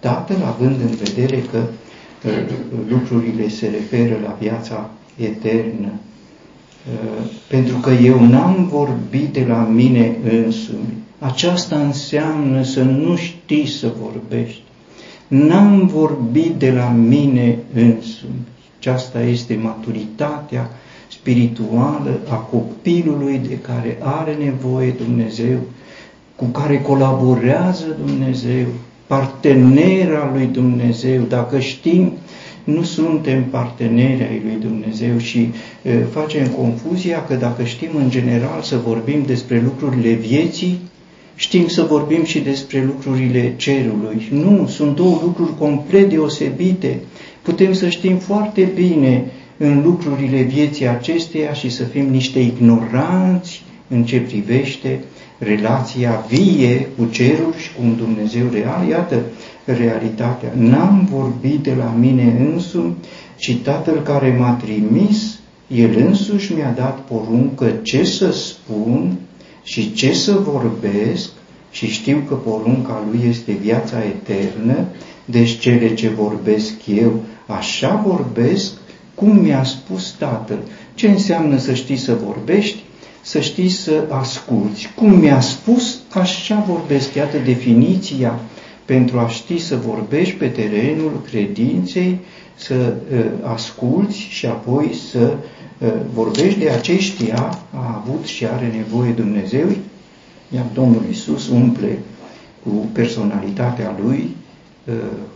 Tatăl, 0.00 0.36
având 0.46 0.80
în 0.80 0.96
vedere 1.04 1.42
că 1.50 1.58
uh, 2.26 2.32
lucrurile 2.88 3.48
se 3.48 3.68
referă 3.68 4.18
la 4.22 4.36
viața 4.40 4.90
eternă. 5.16 5.92
Pentru 7.46 7.76
că 7.76 7.90
eu 7.90 8.24
n-am 8.24 8.68
vorbit 8.70 9.32
de 9.32 9.44
la 9.48 9.68
mine 9.72 10.16
însumi. 10.44 10.96
Aceasta 11.18 11.76
înseamnă 11.76 12.62
să 12.62 12.82
nu 12.82 13.16
știi 13.16 13.66
să 13.66 13.92
vorbești. 14.02 14.62
N-am 15.28 15.86
vorbit 15.86 16.54
de 16.58 16.70
la 16.70 16.88
mine 16.88 17.58
însumi. 17.74 18.46
Aceasta 18.78 19.22
este 19.22 19.58
maturitatea 19.62 20.70
spirituală 21.08 22.18
a 22.28 22.34
copilului 22.34 23.40
de 23.48 23.58
care 23.58 23.98
are 24.00 24.34
nevoie 24.34 24.90
Dumnezeu, 24.90 25.58
cu 26.36 26.44
care 26.44 26.80
colaborează 26.80 27.84
Dumnezeu, 28.06 28.66
partenera 29.06 30.30
lui 30.32 30.46
Dumnezeu. 30.46 31.22
Dacă 31.22 31.58
știm, 31.58 32.12
nu 32.74 32.82
suntem 32.82 33.44
parteneri 33.44 34.22
ai 34.22 34.42
lui 34.44 34.56
Dumnezeu 34.60 35.18
și 35.18 35.50
e, 35.82 35.92
facem 35.92 36.46
confuzia 36.46 37.24
că 37.24 37.34
dacă 37.34 37.64
știm 37.64 37.90
în 37.96 38.10
general 38.10 38.62
să 38.62 38.76
vorbim 38.76 39.22
despre 39.26 39.62
lucrurile 39.64 40.12
vieții, 40.12 40.78
știm 41.34 41.66
să 41.68 41.82
vorbim 41.82 42.24
și 42.24 42.38
despre 42.38 42.84
lucrurile 42.84 43.54
cerului. 43.56 44.28
Nu, 44.30 44.66
sunt 44.66 44.96
două 44.96 45.20
lucruri 45.22 45.56
complet 45.58 46.08
deosebite 46.08 46.98
putem 47.42 47.72
să 47.72 47.88
știm 47.88 48.16
foarte 48.16 48.70
bine 48.74 49.24
în 49.56 49.82
lucrurile 49.82 50.42
vieții 50.42 50.88
acesteia 50.88 51.52
și 51.52 51.70
să 51.70 51.84
fim 51.84 52.08
niște 52.10 52.38
ignoranți 52.38 53.62
în 53.88 54.04
ce 54.04 54.20
privește 54.20 55.00
relația 55.38 56.24
vie 56.28 56.88
cu 56.96 57.08
cerul 57.10 57.54
și 57.58 57.72
cu 57.72 57.82
un 57.82 57.96
Dumnezeu 57.96 58.46
real. 58.52 58.88
Iată 58.88 59.22
realitatea. 59.72 60.52
N-am 60.56 61.08
vorbit 61.10 61.58
de 61.62 61.74
la 61.78 61.94
mine 61.98 62.50
însumi, 62.52 62.94
ci 63.36 63.56
Tatăl 63.62 64.02
care 64.02 64.36
m-a 64.38 64.52
trimis, 64.52 65.38
El 65.66 65.96
însuși 65.96 66.52
mi-a 66.52 66.74
dat 66.76 66.98
poruncă 66.98 67.70
ce 67.82 68.04
să 68.04 68.32
spun 68.32 69.16
și 69.62 69.92
ce 69.92 70.12
să 70.12 70.32
vorbesc 70.32 71.30
și 71.70 71.86
știu 71.86 72.24
că 72.28 72.34
porunca 72.34 73.04
Lui 73.10 73.28
este 73.28 73.52
viața 73.52 73.96
eternă, 73.98 74.84
deci 75.24 75.58
cele 75.58 75.94
ce 75.94 76.08
vorbesc 76.08 76.72
eu 76.86 77.22
Așa 77.48 78.02
vorbesc 78.06 78.72
cum 79.14 79.36
mi-a 79.36 79.64
spus 79.64 80.10
Tatăl. 80.10 80.58
Ce 80.94 81.08
înseamnă 81.08 81.58
să 81.58 81.74
știi 81.74 81.96
să 81.96 82.18
vorbești? 82.24 82.82
Să 83.22 83.40
știi 83.40 83.68
să 83.68 84.04
asculți. 84.08 84.90
Cum 84.96 85.18
mi-a 85.18 85.40
spus, 85.40 85.98
așa 86.12 86.64
vorbesc. 86.66 87.14
Iată 87.14 87.36
definiția 87.44 88.38
pentru 88.88 89.18
a 89.18 89.28
ști 89.28 89.58
să 89.58 89.76
vorbești 89.76 90.34
pe 90.34 90.46
terenul 90.46 91.22
credinței, 91.30 92.18
să 92.54 92.74
uh, 92.74 93.24
asculți 93.42 94.18
și 94.18 94.46
apoi 94.46 94.94
să 95.10 95.36
uh, 95.78 95.92
vorbești 96.14 96.58
de 96.58 96.70
aceștia 96.70 97.58
a 97.74 98.02
avut 98.04 98.24
și 98.24 98.46
are 98.46 98.72
nevoie 98.76 99.10
Dumnezeu, 99.10 99.66
iar 100.54 100.64
Domnul 100.74 101.02
Isus 101.10 101.48
umple 101.48 101.98
cu 102.62 102.70
personalitatea 102.92 103.96
Lui 104.02 104.36
uh, 104.84 104.94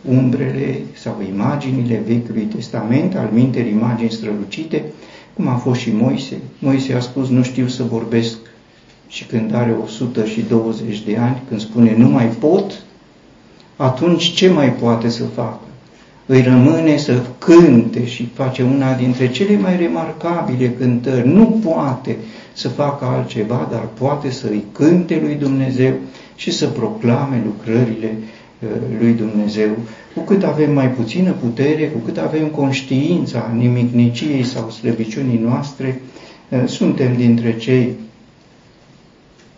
umbrele 0.09 0.81
sau 0.93 1.23
imaginile 1.33 2.03
Vechiului 2.07 2.49
Testament, 2.55 3.15
al 3.15 3.29
minter 3.33 3.67
imagini 3.67 4.11
strălucite, 4.11 4.85
cum 5.35 5.49
a 5.49 5.57
fost 5.57 5.81
și 5.81 5.91
Moise. 5.91 6.39
Moise 6.59 6.95
a 6.95 7.01
spus, 7.01 7.29
nu 7.29 7.43
știu 7.43 7.67
să 7.67 7.83
vorbesc 7.83 8.37
și 9.09 9.25
când 9.25 9.55
are 9.55 9.77
120 9.83 11.03
de 11.03 11.17
ani, 11.17 11.43
când 11.49 11.61
spune 11.61 11.97
nu 11.97 12.09
mai 12.09 12.27
pot, 12.27 12.83
atunci 13.77 14.33
ce 14.33 14.49
mai 14.49 14.73
poate 14.73 15.09
să 15.09 15.25
facă? 15.25 15.61
Îi 16.27 16.43
rămâne 16.43 16.97
să 16.97 17.23
cânte 17.39 18.07
și 18.07 18.29
face 18.35 18.63
una 18.63 18.93
dintre 18.93 19.31
cele 19.31 19.57
mai 19.57 19.77
remarcabile 19.77 20.71
cântări. 20.71 21.29
Nu 21.29 21.61
poate 21.65 22.17
să 22.53 22.69
facă 22.69 23.05
altceva, 23.05 23.69
dar 23.71 23.89
poate 23.99 24.31
să 24.31 24.47
îi 24.47 24.65
cânte 24.73 25.21
lui 25.23 25.35
Dumnezeu 25.35 25.93
și 26.37 26.51
să 26.51 26.67
proclame 26.67 27.43
lucrările 27.45 28.15
Uh, 28.63 28.69
lui 28.99 29.13
Dumnezeu, 29.13 29.71
cu 30.15 30.21
cât 30.21 30.43
avem 30.43 30.73
mai 30.73 30.91
puțină 30.91 31.33
putere, 31.33 31.89
cu 31.89 31.99
cât 31.99 32.17
avem 32.17 32.49
conștiința 32.49 33.51
nimicniciei 33.57 34.45
sau 34.45 34.71
slăbiciunii 34.71 35.39
noastre, 35.39 36.01
uh, 36.49 36.63
suntem 36.67 37.17
dintre 37.17 37.57
cei 37.57 37.93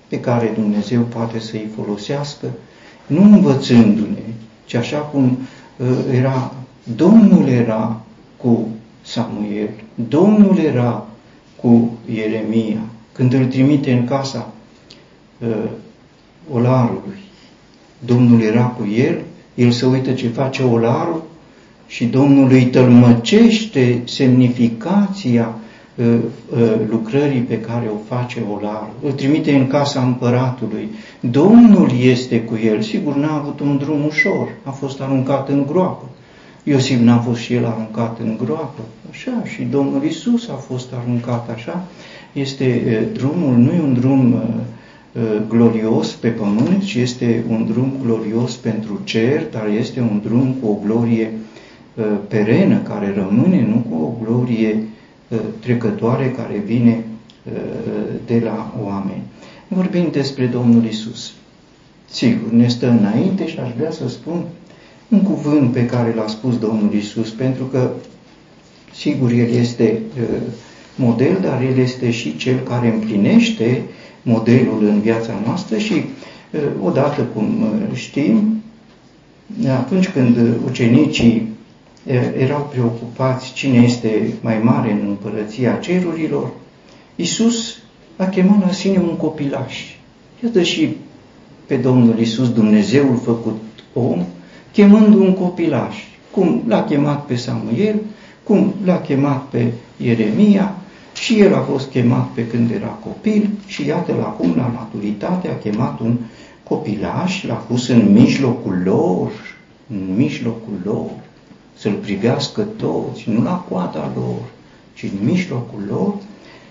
pe 0.08 0.20
care 0.20 0.52
Dumnezeu 0.54 1.00
poate 1.00 1.38
să-i 1.38 1.68
folosească, 1.76 2.46
nu 3.06 3.22
învățându-ne, 3.22 4.22
ci 4.64 4.74
așa 4.74 4.98
cum 4.98 5.38
uh, 5.76 5.86
era, 6.12 6.54
Domnul 6.96 7.48
era 7.48 8.00
cu 8.36 8.68
Samuel, 9.02 9.70
Domnul 10.08 10.58
era 10.58 11.06
cu 11.56 11.90
Ieremia, 12.14 12.80
când 13.12 13.32
îl 13.32 13.44
trimite 13.46 13.92
în 13.92 14.04
casa 14.04 14.52
olarului. 16.52 17.18
Domnul 17.98 18.40
era 18.40 18.64
cu 18.64 18.88
el, 18.96 19.20
el 19.54 19.70
se 19.70 19.86
uită 19.86 20.12
ce 20.12 20.28
face 20.28 20.62
olarul 20.62 21.22
și 21.86 22.04
Domnul 22.04 22.50
îi 22.50 22.64
tălmăcește 22.64 24.02
semnificația 24.04 25.46
uh, 25.46 25.54
uh, 25.54 25.63
lucrării 26.90 27.40
pe 27.40 27.60
care 27.60 27.90
o 27.94 28.14
face 28.14 28.42
olarul. 28.54 28.94
Îl 29.02 29.12
trimite 29.12 29.54
în 29.54 29.66
casa 29.66 30.02
împăratului. 30.02 30.88
Domnul 31.20 31.90
este 32.00 32.40
cu 32.40 32.58
el. 32.64 32.80
Sigur, 32.80 33.14
n-a 33.14 33.36
avut 33.36 33.60
un 33.60 33.76
drum 33.76 34.04
ușor. 34.04 34.48
A 34.62 34.70
fost 34.70 35.00
aruncat 35.00 35.48
în 35.48 35.66
groapă. 35.66 36.08
Iosif 36.62 37.00
n-a 37.00 37.18
fost 37.18 37.40
și 37.40 37.54
el 37.54 37.66
aruncat 37.66 38.18
în 38.18 38.38
groapă. 38.44 38.80
Așa, 39.10 39.42
și 39.44 39.62
Domnul 39.62 40.04
Isus 40.04 40.48
a 40.48 40.54
fost 40.54 40.92
aruncat 41.02 41.50
așa. 41.54 41.84
Este 42.32 42.82
uh, 42.86 43.08
drumul, 43.12 43.56
nu 43.56 43.72
e 43.72 43.80
un 43.80 43.94
drum 43.94 44.42
Uh, 45.14 45.22
glorios 45.48 46.12
pe 46.12 46.28
pământ, 46.28 46.82
ci 46.82 46.94
este 46.94 47.44
un 47.48 47.66
drum 47.66 47.92
glorios 48.02 48.56
pentru 48.56 49.00
cer, 49.04 49.46
dar 49.50 49.68
este 49.78 50.00
un 50.00 50.20
drum 50.24 50.54
cu 50.60 50.68
o 50.68 50.78
glorie 50.84 51.30
uh, 51.94 52.04
perenă 52.28 52.78
care 52.78 53.14
rămâne, 53.16 53.66
nu 53.68 53.84
cu 53.90 54.02
o 54.02 54.24
glorie 54.24 54.74
uh, 54.74 54.93
trecătoare 55.60 56.30
care 56.30 56.62
vine 56.66 57.04
de 58.26 58.40
la 58.44 58.74
oameni. 58.84 59.22
vorbim 59.68 60.08
despre 60.12 60.46
Domnul 60.46 60.84
Isus. 60.84 61.32
Sigur, 62.10 62.50
ne 62.50 62.68
stă 62.68 62.88
înainte 62.88 63.46
și 63.46 63.58
aș 63.58 63.70
vrea 63.76 63.90
să 63.90 64.08
spun 64.08 64.44
un 65.08 65.22
cuvânt 65.22 65.72
pe 65.72 65.86
care 65.86 66.14
l-a 66.14 66.26
spus 66.26 66.58
Domnul 66.58 66.94
Isus, 66.94 67.30
pentru 67.30 67.64
că, 67.64 67.90
sigur, 68.94 69.30
El 69.30 69.50
este 69.50 69.98
uh, 70.20 70.28
model, 70.96 71.38
dar 71.42 71.62
El 71.62 71.78
este 71.78 72.10
și 72.10 72.36
Cel 72.36 72.58
care 72.58 72.92
împlinește 72.92 73.82
modelul 74.22 74.84
în 74.88 75.00
viața 75.00 75.32
noastră 75.46 75.78
și, 75.78 75.92
uh, 75.92 76.60
odată 76.82 77.22
cum 77.22 77.62
uh, 77.62 77.96
știm, 77.96 78.62
atunci 79.68 80.08
când 80.08 80.36
ucenicii 80.66 81.48
erau 82.38 82.68
preocupați 82.72 83.52
cine 83.52 83.78
este 83.78 84.32
mai 84.40 84.58
mare 84.58 84.92
în 84.92 85.06
împărăția 85.08 85.74
cerurilor, 85.74 86.50
Isus 87.16 87.78
a 88.16 88.24
chemat 88.24 88.60
la 88.60 88.72
sine 88.72 88.98
un 88.98 89.16
copilaș. 89.16 89.74
Iată 90.42 90.62
și 90.62 90.96
pe 91.66 91.76
Domnul 91.76 92.18
Isus, 92.18 92.52
Dumnezeul 92.52 93.16
făcut 93.24 93.62
om, 93.92 94.24
chemând 94.72 95.14
un 95.14 95.34
copilaș, 95.34 95.96
cum 96.30 96.62
l-a 96.66 96.84
chemat 96.84 97.24
pe 97.24 97.34
Samuel, 97.34 98.00
cum 98.42 98.74
l-a 98.84 99.00
chemat 99.00 99.42
pe 99.42 99.72
Ieremia, 99.96 100.74
și 101.14 101.40
el 101.40 101.54
a 101.54 101.58
fost 101.58 101.90
chemat 101.90 102.28
pe 102.28 102.46
când 102.46 102.70
era 102.70 102.86
copil 102.86 103.48
și 103.66 103.86
iată-l 103.86 104.20
acum 104.20 104.54
la 104.56 104.66
maturitate 104.66 105.48
a 105.48 105.56
chemat 105.56 106.00
un 106.00 106.16
copilaș, 106.62 107.44
l-a 107.44 107.54
pus 107.54 107.88
în 107.88 108.12
mijlocul 108.12 108.82
lor, 108.84 109.30
în 109.90 110.14
mijlocul 110.16 110.80
lor, 110.84 111.10
să-l 111.76 111.92
privească 111.92 112.60
toți, 112.76 113.30
nu 113.30 113.42
la 113.42 113.64
coada 113.68 114.12
lor, 114.16 114.40
ci 114.94 115.02
în 115.02 115.26
mijlocul 115.26 115.82
lor 115.88 116.14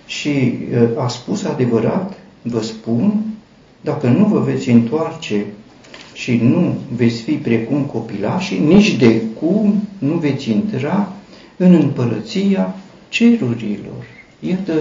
și 0.05 0.57
a 0.97 1.07
spus 1.07 1.43
adevărat, 1.43 2.19
vă 2.41 2.61
spun, 2.61 3.23
dacă 3.81 4.07
nu 4.07 4.25
vă 4.25 4.39
veți 4.39 4.69
întoarce 4.69 5.45
și 6.13 6.35
nu 6.35 6.77
veți 6.95 7.21
fi 7.21 7.31
precum 7.31 7.81
copilașii, 7.81 8.59
nici 8.59 8.95
de 8.95 9.21
cum 9.39 9.87
nu 9.97 10.13
veți 10.13 10.51
intra 10.51 11.13
în 11.57 11.73
împărăția 11.73 12.75
cerurilor. 13.09 14.05
Iată 14.39 14.73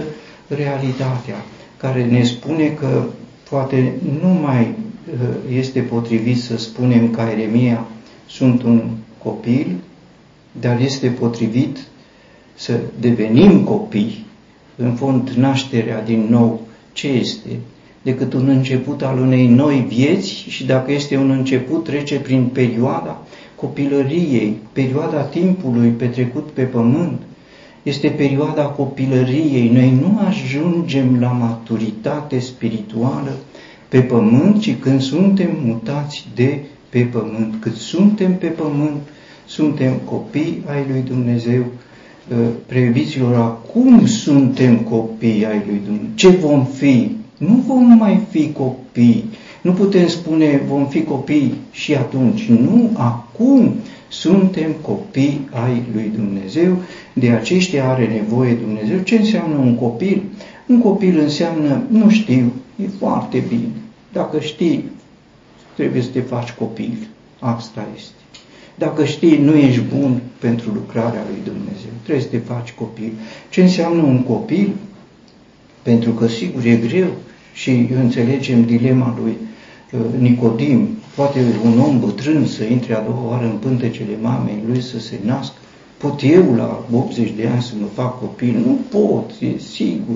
realitatea 0.47 1.35
care 1.77 2.05
ne 2.05 2.23
spune 2.23 2.67
că 2.67 3.03
poate 3.49 3.93
nu 4.21 4.27
mai 4.27 4.61
uh, 4.61 5.55
este 5.57 5.79
potrivit 5.79 6.41
să 6.41 6.57
spunem 6.57 7.11
ca 7.11 7.31
Eremia 7.31 7.87
sunt 8.27 8.63
un 8.63 8.81
copil, 9.23 9.75
dar 10.59 10.79
este 10.79 11.07
potrivit 11.07 11.77
să 12.53 12.79
devenim 12.99 13.63
copii. 13.63 14.25
În 14.75 14.93
fond, 14.93 15.29
nașterea 15.29 16.01
din 16.01 16.27
nou, 16.29 16.61
ce 16.93 17.07
este? 17.07 17.49
decât 18.03 18.33
un 18.33 18.47
început 18.47 19.01
al 19.01 19.19
unei 19.19 19.47
noi 19.47 19.85
vieți 19.87 20.45
și 20.47 20.65
dacă 20.65 20.91
este 20.91 21.17
un 21.17 21.29
început, 21.29 21.83
trece 21.83 22.19
prin 22.19 22.43
perioada 22.43 23.21
copilăriei, 23.55 24.57
perioada 24.71 25.21
timpului 25.21 25.89
petrecut 25.89 26.49
pe 26.51 26.61
pământ. 26.61 27.21
Este 27.83 28.07
perioada 28.07 28.63
copilăriei. 28.63 29.69
Noi 29.69 29.91
nu 30.01 30.19
ajungem 30.27 31.19
la 31.19 31.27
maturitate 31.27 32.39
spirituală 32.39 33.31
pe 33.87 33.99
pământ, 33.99 34.61
ci 34.61 34.75
când 34.79 35.01
suntem 35.01 35.49
mutați 35.65 36.27
de 36.35 36.59
pe 36.89 36.99
pământ. 36.99 37.55
Cât 37.59 37.75
suntem 37.75 38.35
pe 38.35 38.47
pământ, 38.47 39.01
suntem 39.45 39.93
copii 40.05 40.63
ai 40.65 40.85
lui 40.91 41.01
Dumnezeu. 41.01 41.65
Previților, 42.65 43.35
acum 43.35 44.05
suntem 44.05 44.77
copii 44.77 45.45
ai 45.45 45.61
lui 45.67 45.81
Dumnezeu. 45.85 46.09
Ce 46.15 46.29
vom 46.29 46.65
fi? 46.65 47.11
Nu 47.37 47.63
vom 47.67 47.97
mai 47.97 48.19
fi 48.29 48.51
copii. 48.51 49.25
Nu 49.61 49.71
putem 49.71 50.07
spune 50.07 50.61
vom 50.67 50.87
fi 50.87 51.03
copii 51.03 51.53
și 51.71 51.95
atunci. 51.95 52.45
Nu, 52.45 52.89
acum 52.93 53.73
suntem 54.07 54.71
copii 54.81 55.47
ai 55.51 55.83
lui 55.93 56.11
Dumnezeu, 56.15 56.77
de 57.13 57.29
aceștia 57.29 57.89
are 57.89 58.07
nevoie 58.07 58.53
Dumnezeu. 58.53 58.97
Ce 58.97 59.15
înseamnă 59.15 59.57
un 59.57 59.75
copil? 59.75 60.23
Un 60.67 60.81
copil 60.81 61.19
înseamnă, 61.19 61.83
nu 61.89 62.09
știu, 62.09 62.51
e 62.83 62.87
foarte 62.99 63.43
bine. 63.47 63.71
Dacă 64.13 64.39
știi, 64.39 64.83
trebuie 65.75 66.01
să 66.01 66.09
te 66.09 66.19
faci 66.19 66.51
copil. 66.51 67.07
Asta 67.39 67.87
este. 67.95 68.22
Dacă 68.75 69.05
știi, 69.05 69.37
nu 69.37 69.55
ești 69.55 69.81
bun 69.81 70.21
pentru 70.39 70.71
lucrarea 70.73 71.23
lui 71.29 71.39
Dumnezeu. 71.43 71.91
Trebuie 72.03 72.23
să 72.23 72.29
te 72.29 72.37
faci 72.37 72.71
copil. 72.71 73.11
Ce 73.49 73.61
înseamnă 73.61 74.01
un 74.01 74.23
copil? 74.23 74.69
Pentru 75.81 76.11
că, 76.11 76.27
sigur, 76.27 76.65
e 76.65 76.75
greu 76.75 77.07
și 77.53 77.87
înțelegem 77.95 78.65
dilema 78.65 79.17
lui 79.21 79.37
uh, 79.91 80.19
Nicodim. 80.19 80.87
Poate 81.15 81.39
un 81.63 81.79
om 81.79 81.99
bătrân 81.99 82.45
să 82.45 82.63
intre 82.63 82.95
a 82.95 83.01
doua 83.01 83.29
oară 83.29 83.45
în 83.45 83.57
pântecele 83.57 84.17
mamei 84.21 84.63
lui 84.67 84.81
să 84.81 84.99
se 84.99 85.19
nască. 85.25 85.57
Pot 85.97 86.21
eu 86.23 86.55
la 86.55 86.85
80 86.93 87.33
de 87.35 87.47
ani 87.47 87.61
să 87.61 87.73
mă 87.79 87.85
fac 87.93 88.19
copil? 88.19 88.63
Nu 88.65 88.79
pot, 88.89 89.31
e 89.39 89.59
sigur. 89.59 90.15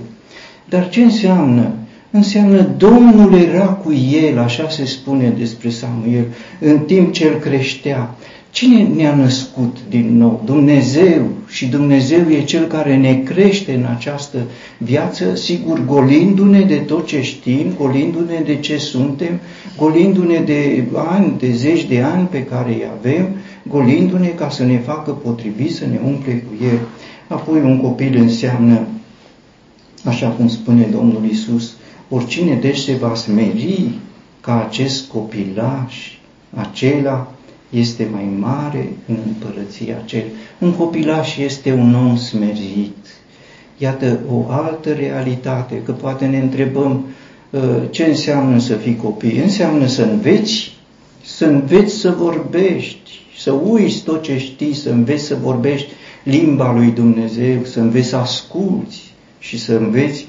Dar 0.69 0.89
ce 0.89 1.03
înseamnă? 1.03 1.71
Înseamnă 2.11 2.61
Domnul 2.77 3.33
era 3.33 3.65
cu 3.65 3.93
el, 3.93 4.39
așa 4.39 4.69
se 4.69 4.85
spune 4.85 5.29
despre 5.29 5.69
Samuel, 5.69 6.25
în 6.59 6.79
timp 6.79 7.13
ce 7.13 7.25
el 7.25 7.39
creștea. 7.39 8.15
Cine 8.51 8.83
ne-a 8.83 9.15
născut 9.15 9.77
din 9.89 10.17
nou? 10.17 10.41
Dumnezeu. 10.45 11.27
Și 11.47 11.65
Dumnezeu 11.65 12.19
e 12.29 12.43
Cel 12.43 12.65
care 12.65 12.97
ne 12.97 13.15
crește 13.15 13.73
în 13.73 13.85
această 13.95 14.37
viață, 14.77 15.35
sigur, 15.35 15.85
golindu-ne 15.85 16.61
de 16.61 16.75
tot 16.75 17.07
ce 17.07 17.21
știm, 17.21 17.73
golindu-ne 17.77 18.41
de 18.45 18.55
ce 18.55 18.77
suntem, 18.77 19.39
golindu-ne 19.77 20.39
de 20.39 20.83
ani, 20.93 21.33
de 21.37 21.51
zeci 21.51 21.83
de 21.83 22.01
ani 22.01 22.27
pe 22.27 22.43
care 22.43 22.69
îi 22.69 22.83
avem, 22.99 23.27
golindu-ne 23.67 24.27
ca 24.27 24.49
să 24.49 24.63
ne 24.63 24.77
facă 24.77 25.11
potrivit, 25.11 25.75
să 25.75 25.85
ne 25.85 25.99
umple 26.05 26.33
cu 26.33 26.63
El. 26.63 26.79
Apoi 27.27 27.59
un 27.61 27.81
copil 27.81 28.17
înseamnă, 28.17 28.87
așa 30.03 30.27
cum 30.27 30.47
spune 30.47 30.87
Domnul 30.91 31.25
Isus, 31.29 31.73
oricine 32.09 32.55
deci 32.61 32.77
se 32.77 32.93
va 32.93 33.15
smeri 33.15 33.89
ca 34.41 34.65
acest 34.67 35.07
copilaș, 35.07 35.95
acela 36.55 37.31
este 37.69 38.07
mai 38.11 38.29
mare 38.39 38.89
în 39.07 39.17
împărăția 39.25 40.01
cel. 40.05 40.23
Un 40.59 40.73
copilaș 40.73 41.37
este 41.37 41.71
un 41.71 41.95
om 41.95 42.17
smerit. 42.17 42.95
Iată 43.77 44.19
o 44.31 44.45
altă 44.49 44.91
realitate, 44.91 45.81
că 45.85 45.91
poate 45.91 46.25
ne 46.25 46.37
întrebăm 46.39 47.05
uh, 47.49 47.61
ce 47.89 48.03
înseamnă 48.03 48.59
să 48.59 48.73
fii 48.73 48.95
copii. 48.95 49.39
Înseamnă 49.39 49.85
să 49.85 50.03
înveți, 50.03 50.75
să 51.23 51.45
înveți 51.45 51.95
să 51.95 52.11
vorbești, 52.11 53.11
să 53.37 53.51
uiți 53.51 54.03
tot 54.03 54.21
ce 54.21 54.37
știi, 54.37 54.73
să 54.73 54.89
înveți 54.89 55.23
să 55.23 55.37
vorbești 55.41 55.89
limba 56.23 56.73
lui 56.73 56.91
Dumnezeu, 56.91 57.63
să 57.63 57.79
înveți 57.79 58.07
să 58.07 58.15
asculți 58.15 59.13
și 59.39 59.59
să 59.59 59.73
înveți 59.73 60.25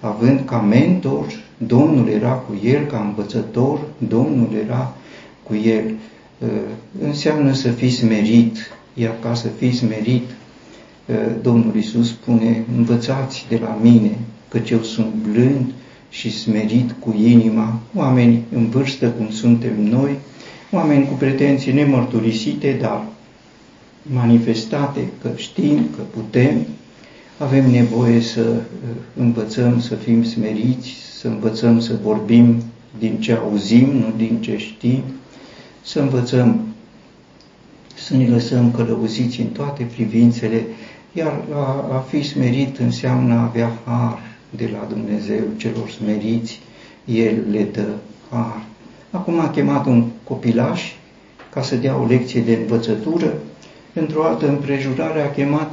având 0.00 0.40
ca 0.44 0.56
mentor, 0.56 1.26
Domnul 1.56 2.08
era 2.08 2.32
cu 2.32 2.60
el, 2.64 2.84
ca 2.84 2.98
învățător, 2.98 3.80
Domnul 4.08 4.48
era 4.64 4.94
cu 5.42 5.54
el. 5.54 5.94
Uh, 6.40 6.48
înseamnă 7.02 7.52
să 7.52 7.68
fii 7.70 7.90
smerit, 7.90 8.56
iar 8.94 9.14
ca 9.22 9.34
să 9.34 9.48
fii 9.48 9.72
smerit, 9.72 10.24
uh, 11.06 11.16
Domnul 11.42 11.74
Iisus 11.76 12.08
spune, 12.08 12.64
învățați 12.76 13.46
de 13.48 13.58
la 13.62 13.78
mine, 13.82 14.18
căci 14.48 14.70
eu 14.70 14.82
sunt 14.82 15.12
blând 15.30 15.72
și 16.10 16.38
smerit 16.38 16.94
cu 16.98 17.14
inima, 17.18 17.80
oameni 17.94 18.42
în 18.54 18.68
vârstă 18.68 19.08
cum 19.08 19.30
suntem 19.30 19.84
noi, 19.84 20.16
oameni 20.70 21.06
cu 21.06 21.14
pretenții 21.14 21.72
nemărturisite, 21.72 22.76
dar 22.80 23.04
manifestate 24.02 25.00
că 25.22 25.30
știm, 25.36 25.76
că 25.96 26.02
putem, 26.10 26.66
avem 27.38 27.70
nevoie 27.70 28.20
să 28.20 28.40
uh, 28.40 28.88
învățăm 29.16 29.80
să 29.80 29.94
fim 29.94 30.24
smeriți, 30.24 30.88
să 31.20 31.28
învățăm 31.28 31.80
să 31.80 31.92
vorbim 32.02 32.62
din 32.98 33.16
ce 33.20 33.32
auzim, 33.32 33.86
nu 33.86 34.12
din 34.16 34.38
ce 34.40 34.56
știm, 34.56 35.02
să 35.82 36.00
învățăm 36.00 36.60
să 37.94 38.16
ne 38.16 38.28
lăsăm 38.28 38.70
călăuziți 38.70 39.40
în 39.40 39.46
toate 39.46 39.82
privințele, 39.82 40.66
iar 41.12 41.44
a, 41.52 41.94
a 41.94 42.04
fi 42.08 42.22
smerit 42.22 42.78
înseamnă 42.78 43.34
a 43.34 43.42
avea 43.42 43.72
har 43.84 44.18
de 44.50 44.70
la 44.72 44.86
Dumnezeu. 44.88 45.42
Celor 45.56 45.90
smeriți, 45.90 46.60
El 47.04 47.44
le 47.50 47.62
dă 47.72 47.86
har. 48.30 48.62
Acum 49.10 49.40
a 49.40 49.50
chemat 49.50 49.86
un 49.86 50.04
copilaș 50.24 50.82
ca 51.50 51.62
să 51.62 51.76
dea 51.76 52.00
o 52.00 52.06
lecție 52.06 52.40
de 52.40 52.58
învățătură, 52.60 53.34
într-o 53.92 54.24
altă 54.24 54.48
împrejurare 54.48 55.22
a 55.22 55.30
chemat, 55.30 55.72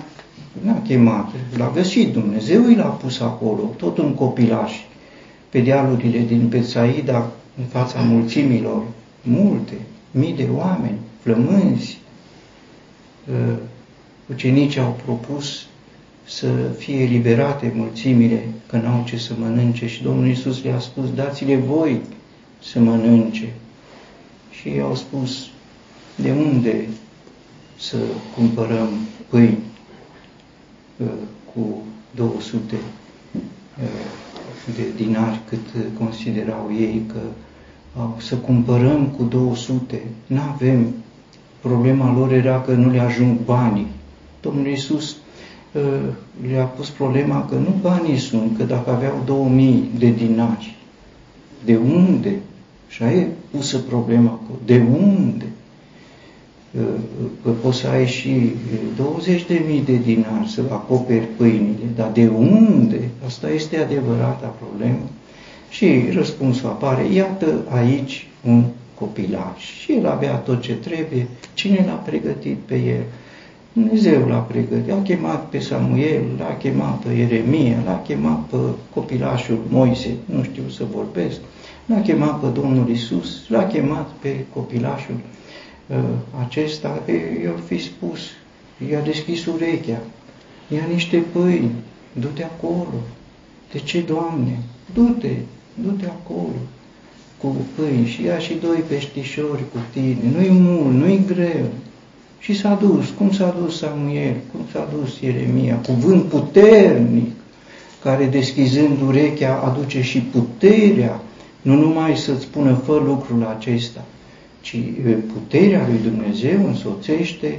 n-a 0.62 0.82
chemat, 0.88 1.30
l-a 1.58 1.72
găsit. 1.76 2.14
Dumnezeu, 2.14 2.70
i 2.70 2.76
l-a 2.76 2.84
pus 2.84 3.20
acolo, 3.20 3.74
tot 3.78 3.98
un 3.98 4.14
copilaș, 4.14 4.74
pe 5.50 5.60
dealurile 5.60 6.20
din 6.20 6.48
Betsaida, 6.48 7.32
în 7.58 7.66
fața 7.66 8.00
mulțimilor, 8.00 8.84
multe, 9.22 9.74
mii 10.18 10.34
de 10.34 10.48
oameni, 10.56 10.98
flămânzi, 11.22 12.00
ucenicii 14.30 14.82
au 14.82 15.00
propus 15.06 15.68
să 16.28 16.48
fie 16.78 17.02
eliberate 17.02 17.72
mulțimile 17.76 18.44
că 18.68 18.78
n-au 18.78 19.04
ce 19.06 19.18
să 19.18 19.34
mănânce 19.40 19.88
și 19.88 20.04
Domnul 20.04 20.28
Iisus 20.28 20.64
le-a 20.64 20.80
spus, 20.80 21.14
dați-le 21.14 21.56
voi 21.56 22.02
să 22.64 22.80
mănânce. 22.80 23.54
Și 24.50 24.68
ei 24.68 24.82
au 24.82 24.96
spus, 24.96 25.50
de 26.16 26.32
unde 26.32 26.88
să 27.80 27.98
cumpărăm 28.36 28.90
pâini 29.30 29.58
uh, 30.98 31.08
cu 31.54 31.84
200 32.16 32.76
uh, 32.76 33.84
de 34.76 35.04
dinari 35.04 35.40
cât 35.50 35.94
considerau 35.98 36.72
ei 36.80 37.02
că 37.08 37.20
să 38.18 38.36
cumpărăm 38.36 39.08
cu 39.18 39.24
200, 39.24 40.02
nu 40.28 40.40
avem. 40.54 40.88
Problema 41.62 42.14
lor 42.14 42.32
era 42.32 42.62
că 42.62 42.72
nu 42.72 42.92
le 42.92 43.00
ajung 43.00 43.38
banii. 43.46 43.88
Domnul 44.42 44.68
Iisus 44.68 45.16
uh, 45.72 45.82
le-a 46.52 46.64
pus 46.64 46.90
problema 46.90 47.46
că 47.46 47.56
nu 47.56 47.74
banii 47.82 48.18
sunt, 48.18 48.58
că 48.58 48.64
dacă 48.64 48.92
aveau 48.92 49.22
2000 49.26 49.90
de 49.98 50.10
dinari, 50.10 50.76
de 51.66 51.76
unde? 51.76 52.36
Și 52.88 53.04
e 53.04 53.28
pusă 53.52 53.78
problema 53.78 54.30
cu 54.30 54.60
de 54.66 54.82
unde? 54.92 55.46
Că 57.44 57.50
poți 57.50 57.78
să 57.78 57.88
ai 57.88 58.08
și 58.08 58.52
20 58.96 59.46
de 59.46 59.62
mii 59.68 59.82
de 59.82 59.96
dinari 59.96 60.50
să 60.50 60.62
acoperi 60.72 61.28
pâinile, 61.38 61.88
dar 61.96 62.12
de 62.12 62.28
unde? 62.28 63.10
Asta 63.26 63.50
este 63.50 63.78
adevărata 63.78 64.56
problemă. 64.62 65.00
Și 65.70 66.10
răspunsul 66.14 66.70
apare, 66.70 67.06
iată 67.14 67.66
aici 67.70 68.28
un 68.46 68.64
copilaj. 69.00 69.58
Și 69.82 69.94
el 69.94 70.08
avea 70.08 70.36
tot 70.36 70.62
ce 70.62 70.74
trebuie. 70.74 71.28
Cine 71.54 71.84
l-a 71.88 71.94
pregătit 71.94 72.58
pe 72.58 72.76
el? 72.76 73.04
Dumnezeu 73.74 74.28
l-a 74.28 74.38
pregătit. 74.38 74.92
A 74.92 75.02
chemat 75.02 75.50
pe 75.50 75.60
Samuel, 75.60 76.24
l-a 76.38 76.58
chemat 76.58 77.00
pe 77.00 77.14
Ieremia, 77.14 77.78
l-a 77.86 78.02
chemat 78.02 78.40
pe 78.40 78.58
copilașul 78.94 79.60
Moise, 79.70 80.16
nu 80.26 80.44
știu 80.44 80.64
să 80.70 80.84
vorbesc, 80.92 81.40
l-a 81.86 82.02
chemat 82.02 82.40
pe 82.40 82.48
Domnul 82.60 82.90
Isus, 82.90 83.50
l-a 83.50 83.68
chemat 83.68 84.10
pe 84.22 84.36
copilașul 84.54 85.16
uh, 85.88 85.98
acesta. 86.46 87.02
I-a 87.44 87.52
fi 87.66 87.78
spus, 87.78 88.20
i-a 88.90 89.02
deschis 89.02 89.46
urechea, 89.46 90.02
ia 90.68 90.86
niște 90.94 91.18
pâini, 91.18 91.72
du-te 92.12 92.44
acolo. 92.44 92.94
De 93.72 93.80
ce, 93.80 94.02
Doamne? 94.02 94.60
Du-te, 94.94 95.34
du-te 95.84 96.06
acolo 96.06 96.56
cu 97.38 97.56
pâini 97.76 98.08
și 98.08 98.24
ia 98.24 98.38
și 98.38 98.54
doi 98.62 98.84
peștișori 98.88 99.64
cu 99.72 99.78
tine. 99.94 100.18
Nu-i 100.36 100.50
mult, 100.50 100.96
nu-i 100.96 101.22
greu. 101.28 101.66
Și 102.40 102.54
s-a 102.54 102.80
dus, 102.82 103.10
cum 103.18 103.32
s-a 103.32 103.56
dus 103.62 103.78
Samuel, 103.78 104.36
cum 104.52 104.62
s-a 104.72 104.90
dus 105.00 105.20
Ieremia, 105.20 105.76
cuvânt 105.76 106.24
puternic, 106.24 107.32
care 108.04 108.26
deschizând 108.26 109.02
urechea 109.02 109.60
aduce 109.60 110.02
și 110.02 110.20
puterea, 110.20 111.22
nu 111.62 111.76
numai 111.76 112.18
să-ți 112.18 112.42
spună 112.42 112.74
fă 112.74 113.02
lucrul 113.06 113.56
acesta, 113.58 114.06
ci 114.62 114.78
puterea 115.34 115.88
lui 115.90 116.00
Dumnezeu 116.12 116.66
însoțește 116.66 117.58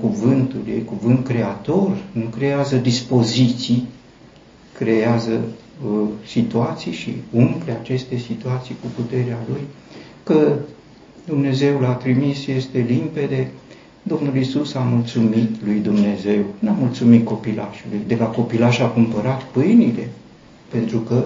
cuvântul 0.00 0.60
ei, 0.68 0.84
cuvânt 0.84 1.26
creator, 1.26 1.96
nu 2.12 2.24
creează 2.36 2.76
dispoziții, 2.76 3.86
creează 4.78 5.40
Uh, 5.80 6.08
situații 6.26 6.92
și 6.92 7.14
umple 7.30 7.72
aceste 7.80 8.16
situații 8.16 8.76
cu 8.80 8.86
puterea 9.02 9.38
Lui, 9.48 9.60
că 10.22 10.52
Dumnezeu 11.26 11.80
l-a 11.80 11.92
trimis 11.92 12.46
este 12.46 12.78
limpede, 12.88 13.50
Domnul 14.02 14.36
Isus 14.36 14.74
a 14.74 14.80
mulțumit 14.80 15.50
lui 15.64 15.78
Dumnezeu, 15.78 16.44
n-a 16.58 16.72
mulțumit 16.72 17.24
copilașului, 17.24 18.00
de 18.06 18.16
la 18.18 18.24
copilaș 18.24 18.78
a 18.78 18.86
cumpărat 18.86 19.42
pâinile, 19.42 20.08
pentru 20.68 20.98
că 20.98 21.24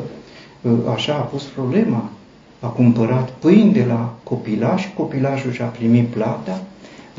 uh, 0.62 0.72
așa 0.94 1.14
a 1.14 1.20
pus 1.20 1.42
problema, 1.42 2.10
a 2.60 2.66
cumpărat 2.66 3.30
pâini 3.30 3.72
de 3.72 3.84
la 3.84 4.14
copilaș, 4.22 4.84
copilașul 4.94 5.52
și-a 5.52 5.66
primit 5.66 6.06
plata, 6.06 6.62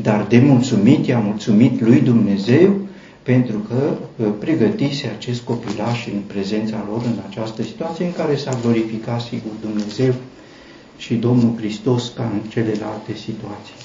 dar 0.02 0.26
de 0.30 0.40
mulțumit 0.40 1.06
i-a 1.06 1.20
mulțumit 1.20 1.82
lui 1.82 2.02
Dumnezeu 2.02 2.76
pentru 3.32 3.58
că 3.58 3.98
uh, 4.16 4.28
pregătise 4.40 5.08
acest 5.08 5.42
copilaș 5.42 6.08
în 6.08 6.20
prezența 6.28 6.86
lor 6.90 7.02
în 7.06 7.20
această 7.30 7.64
situație 7.64 8.06
în 8.06 8.14
care 8.14 8.36
s-a 8.36 8.60
glorificat 8.62 9.22
sigur 9.22 9.52
Dumnezeu 9.62 10.14
și 10.98 11.16
Domnul 11.16 11.56
Hristos 11.58 12.12
ca 12.16 12.24
în 12.24 12.50
celelalte 12.50 13.14
situații. 13.14 13.76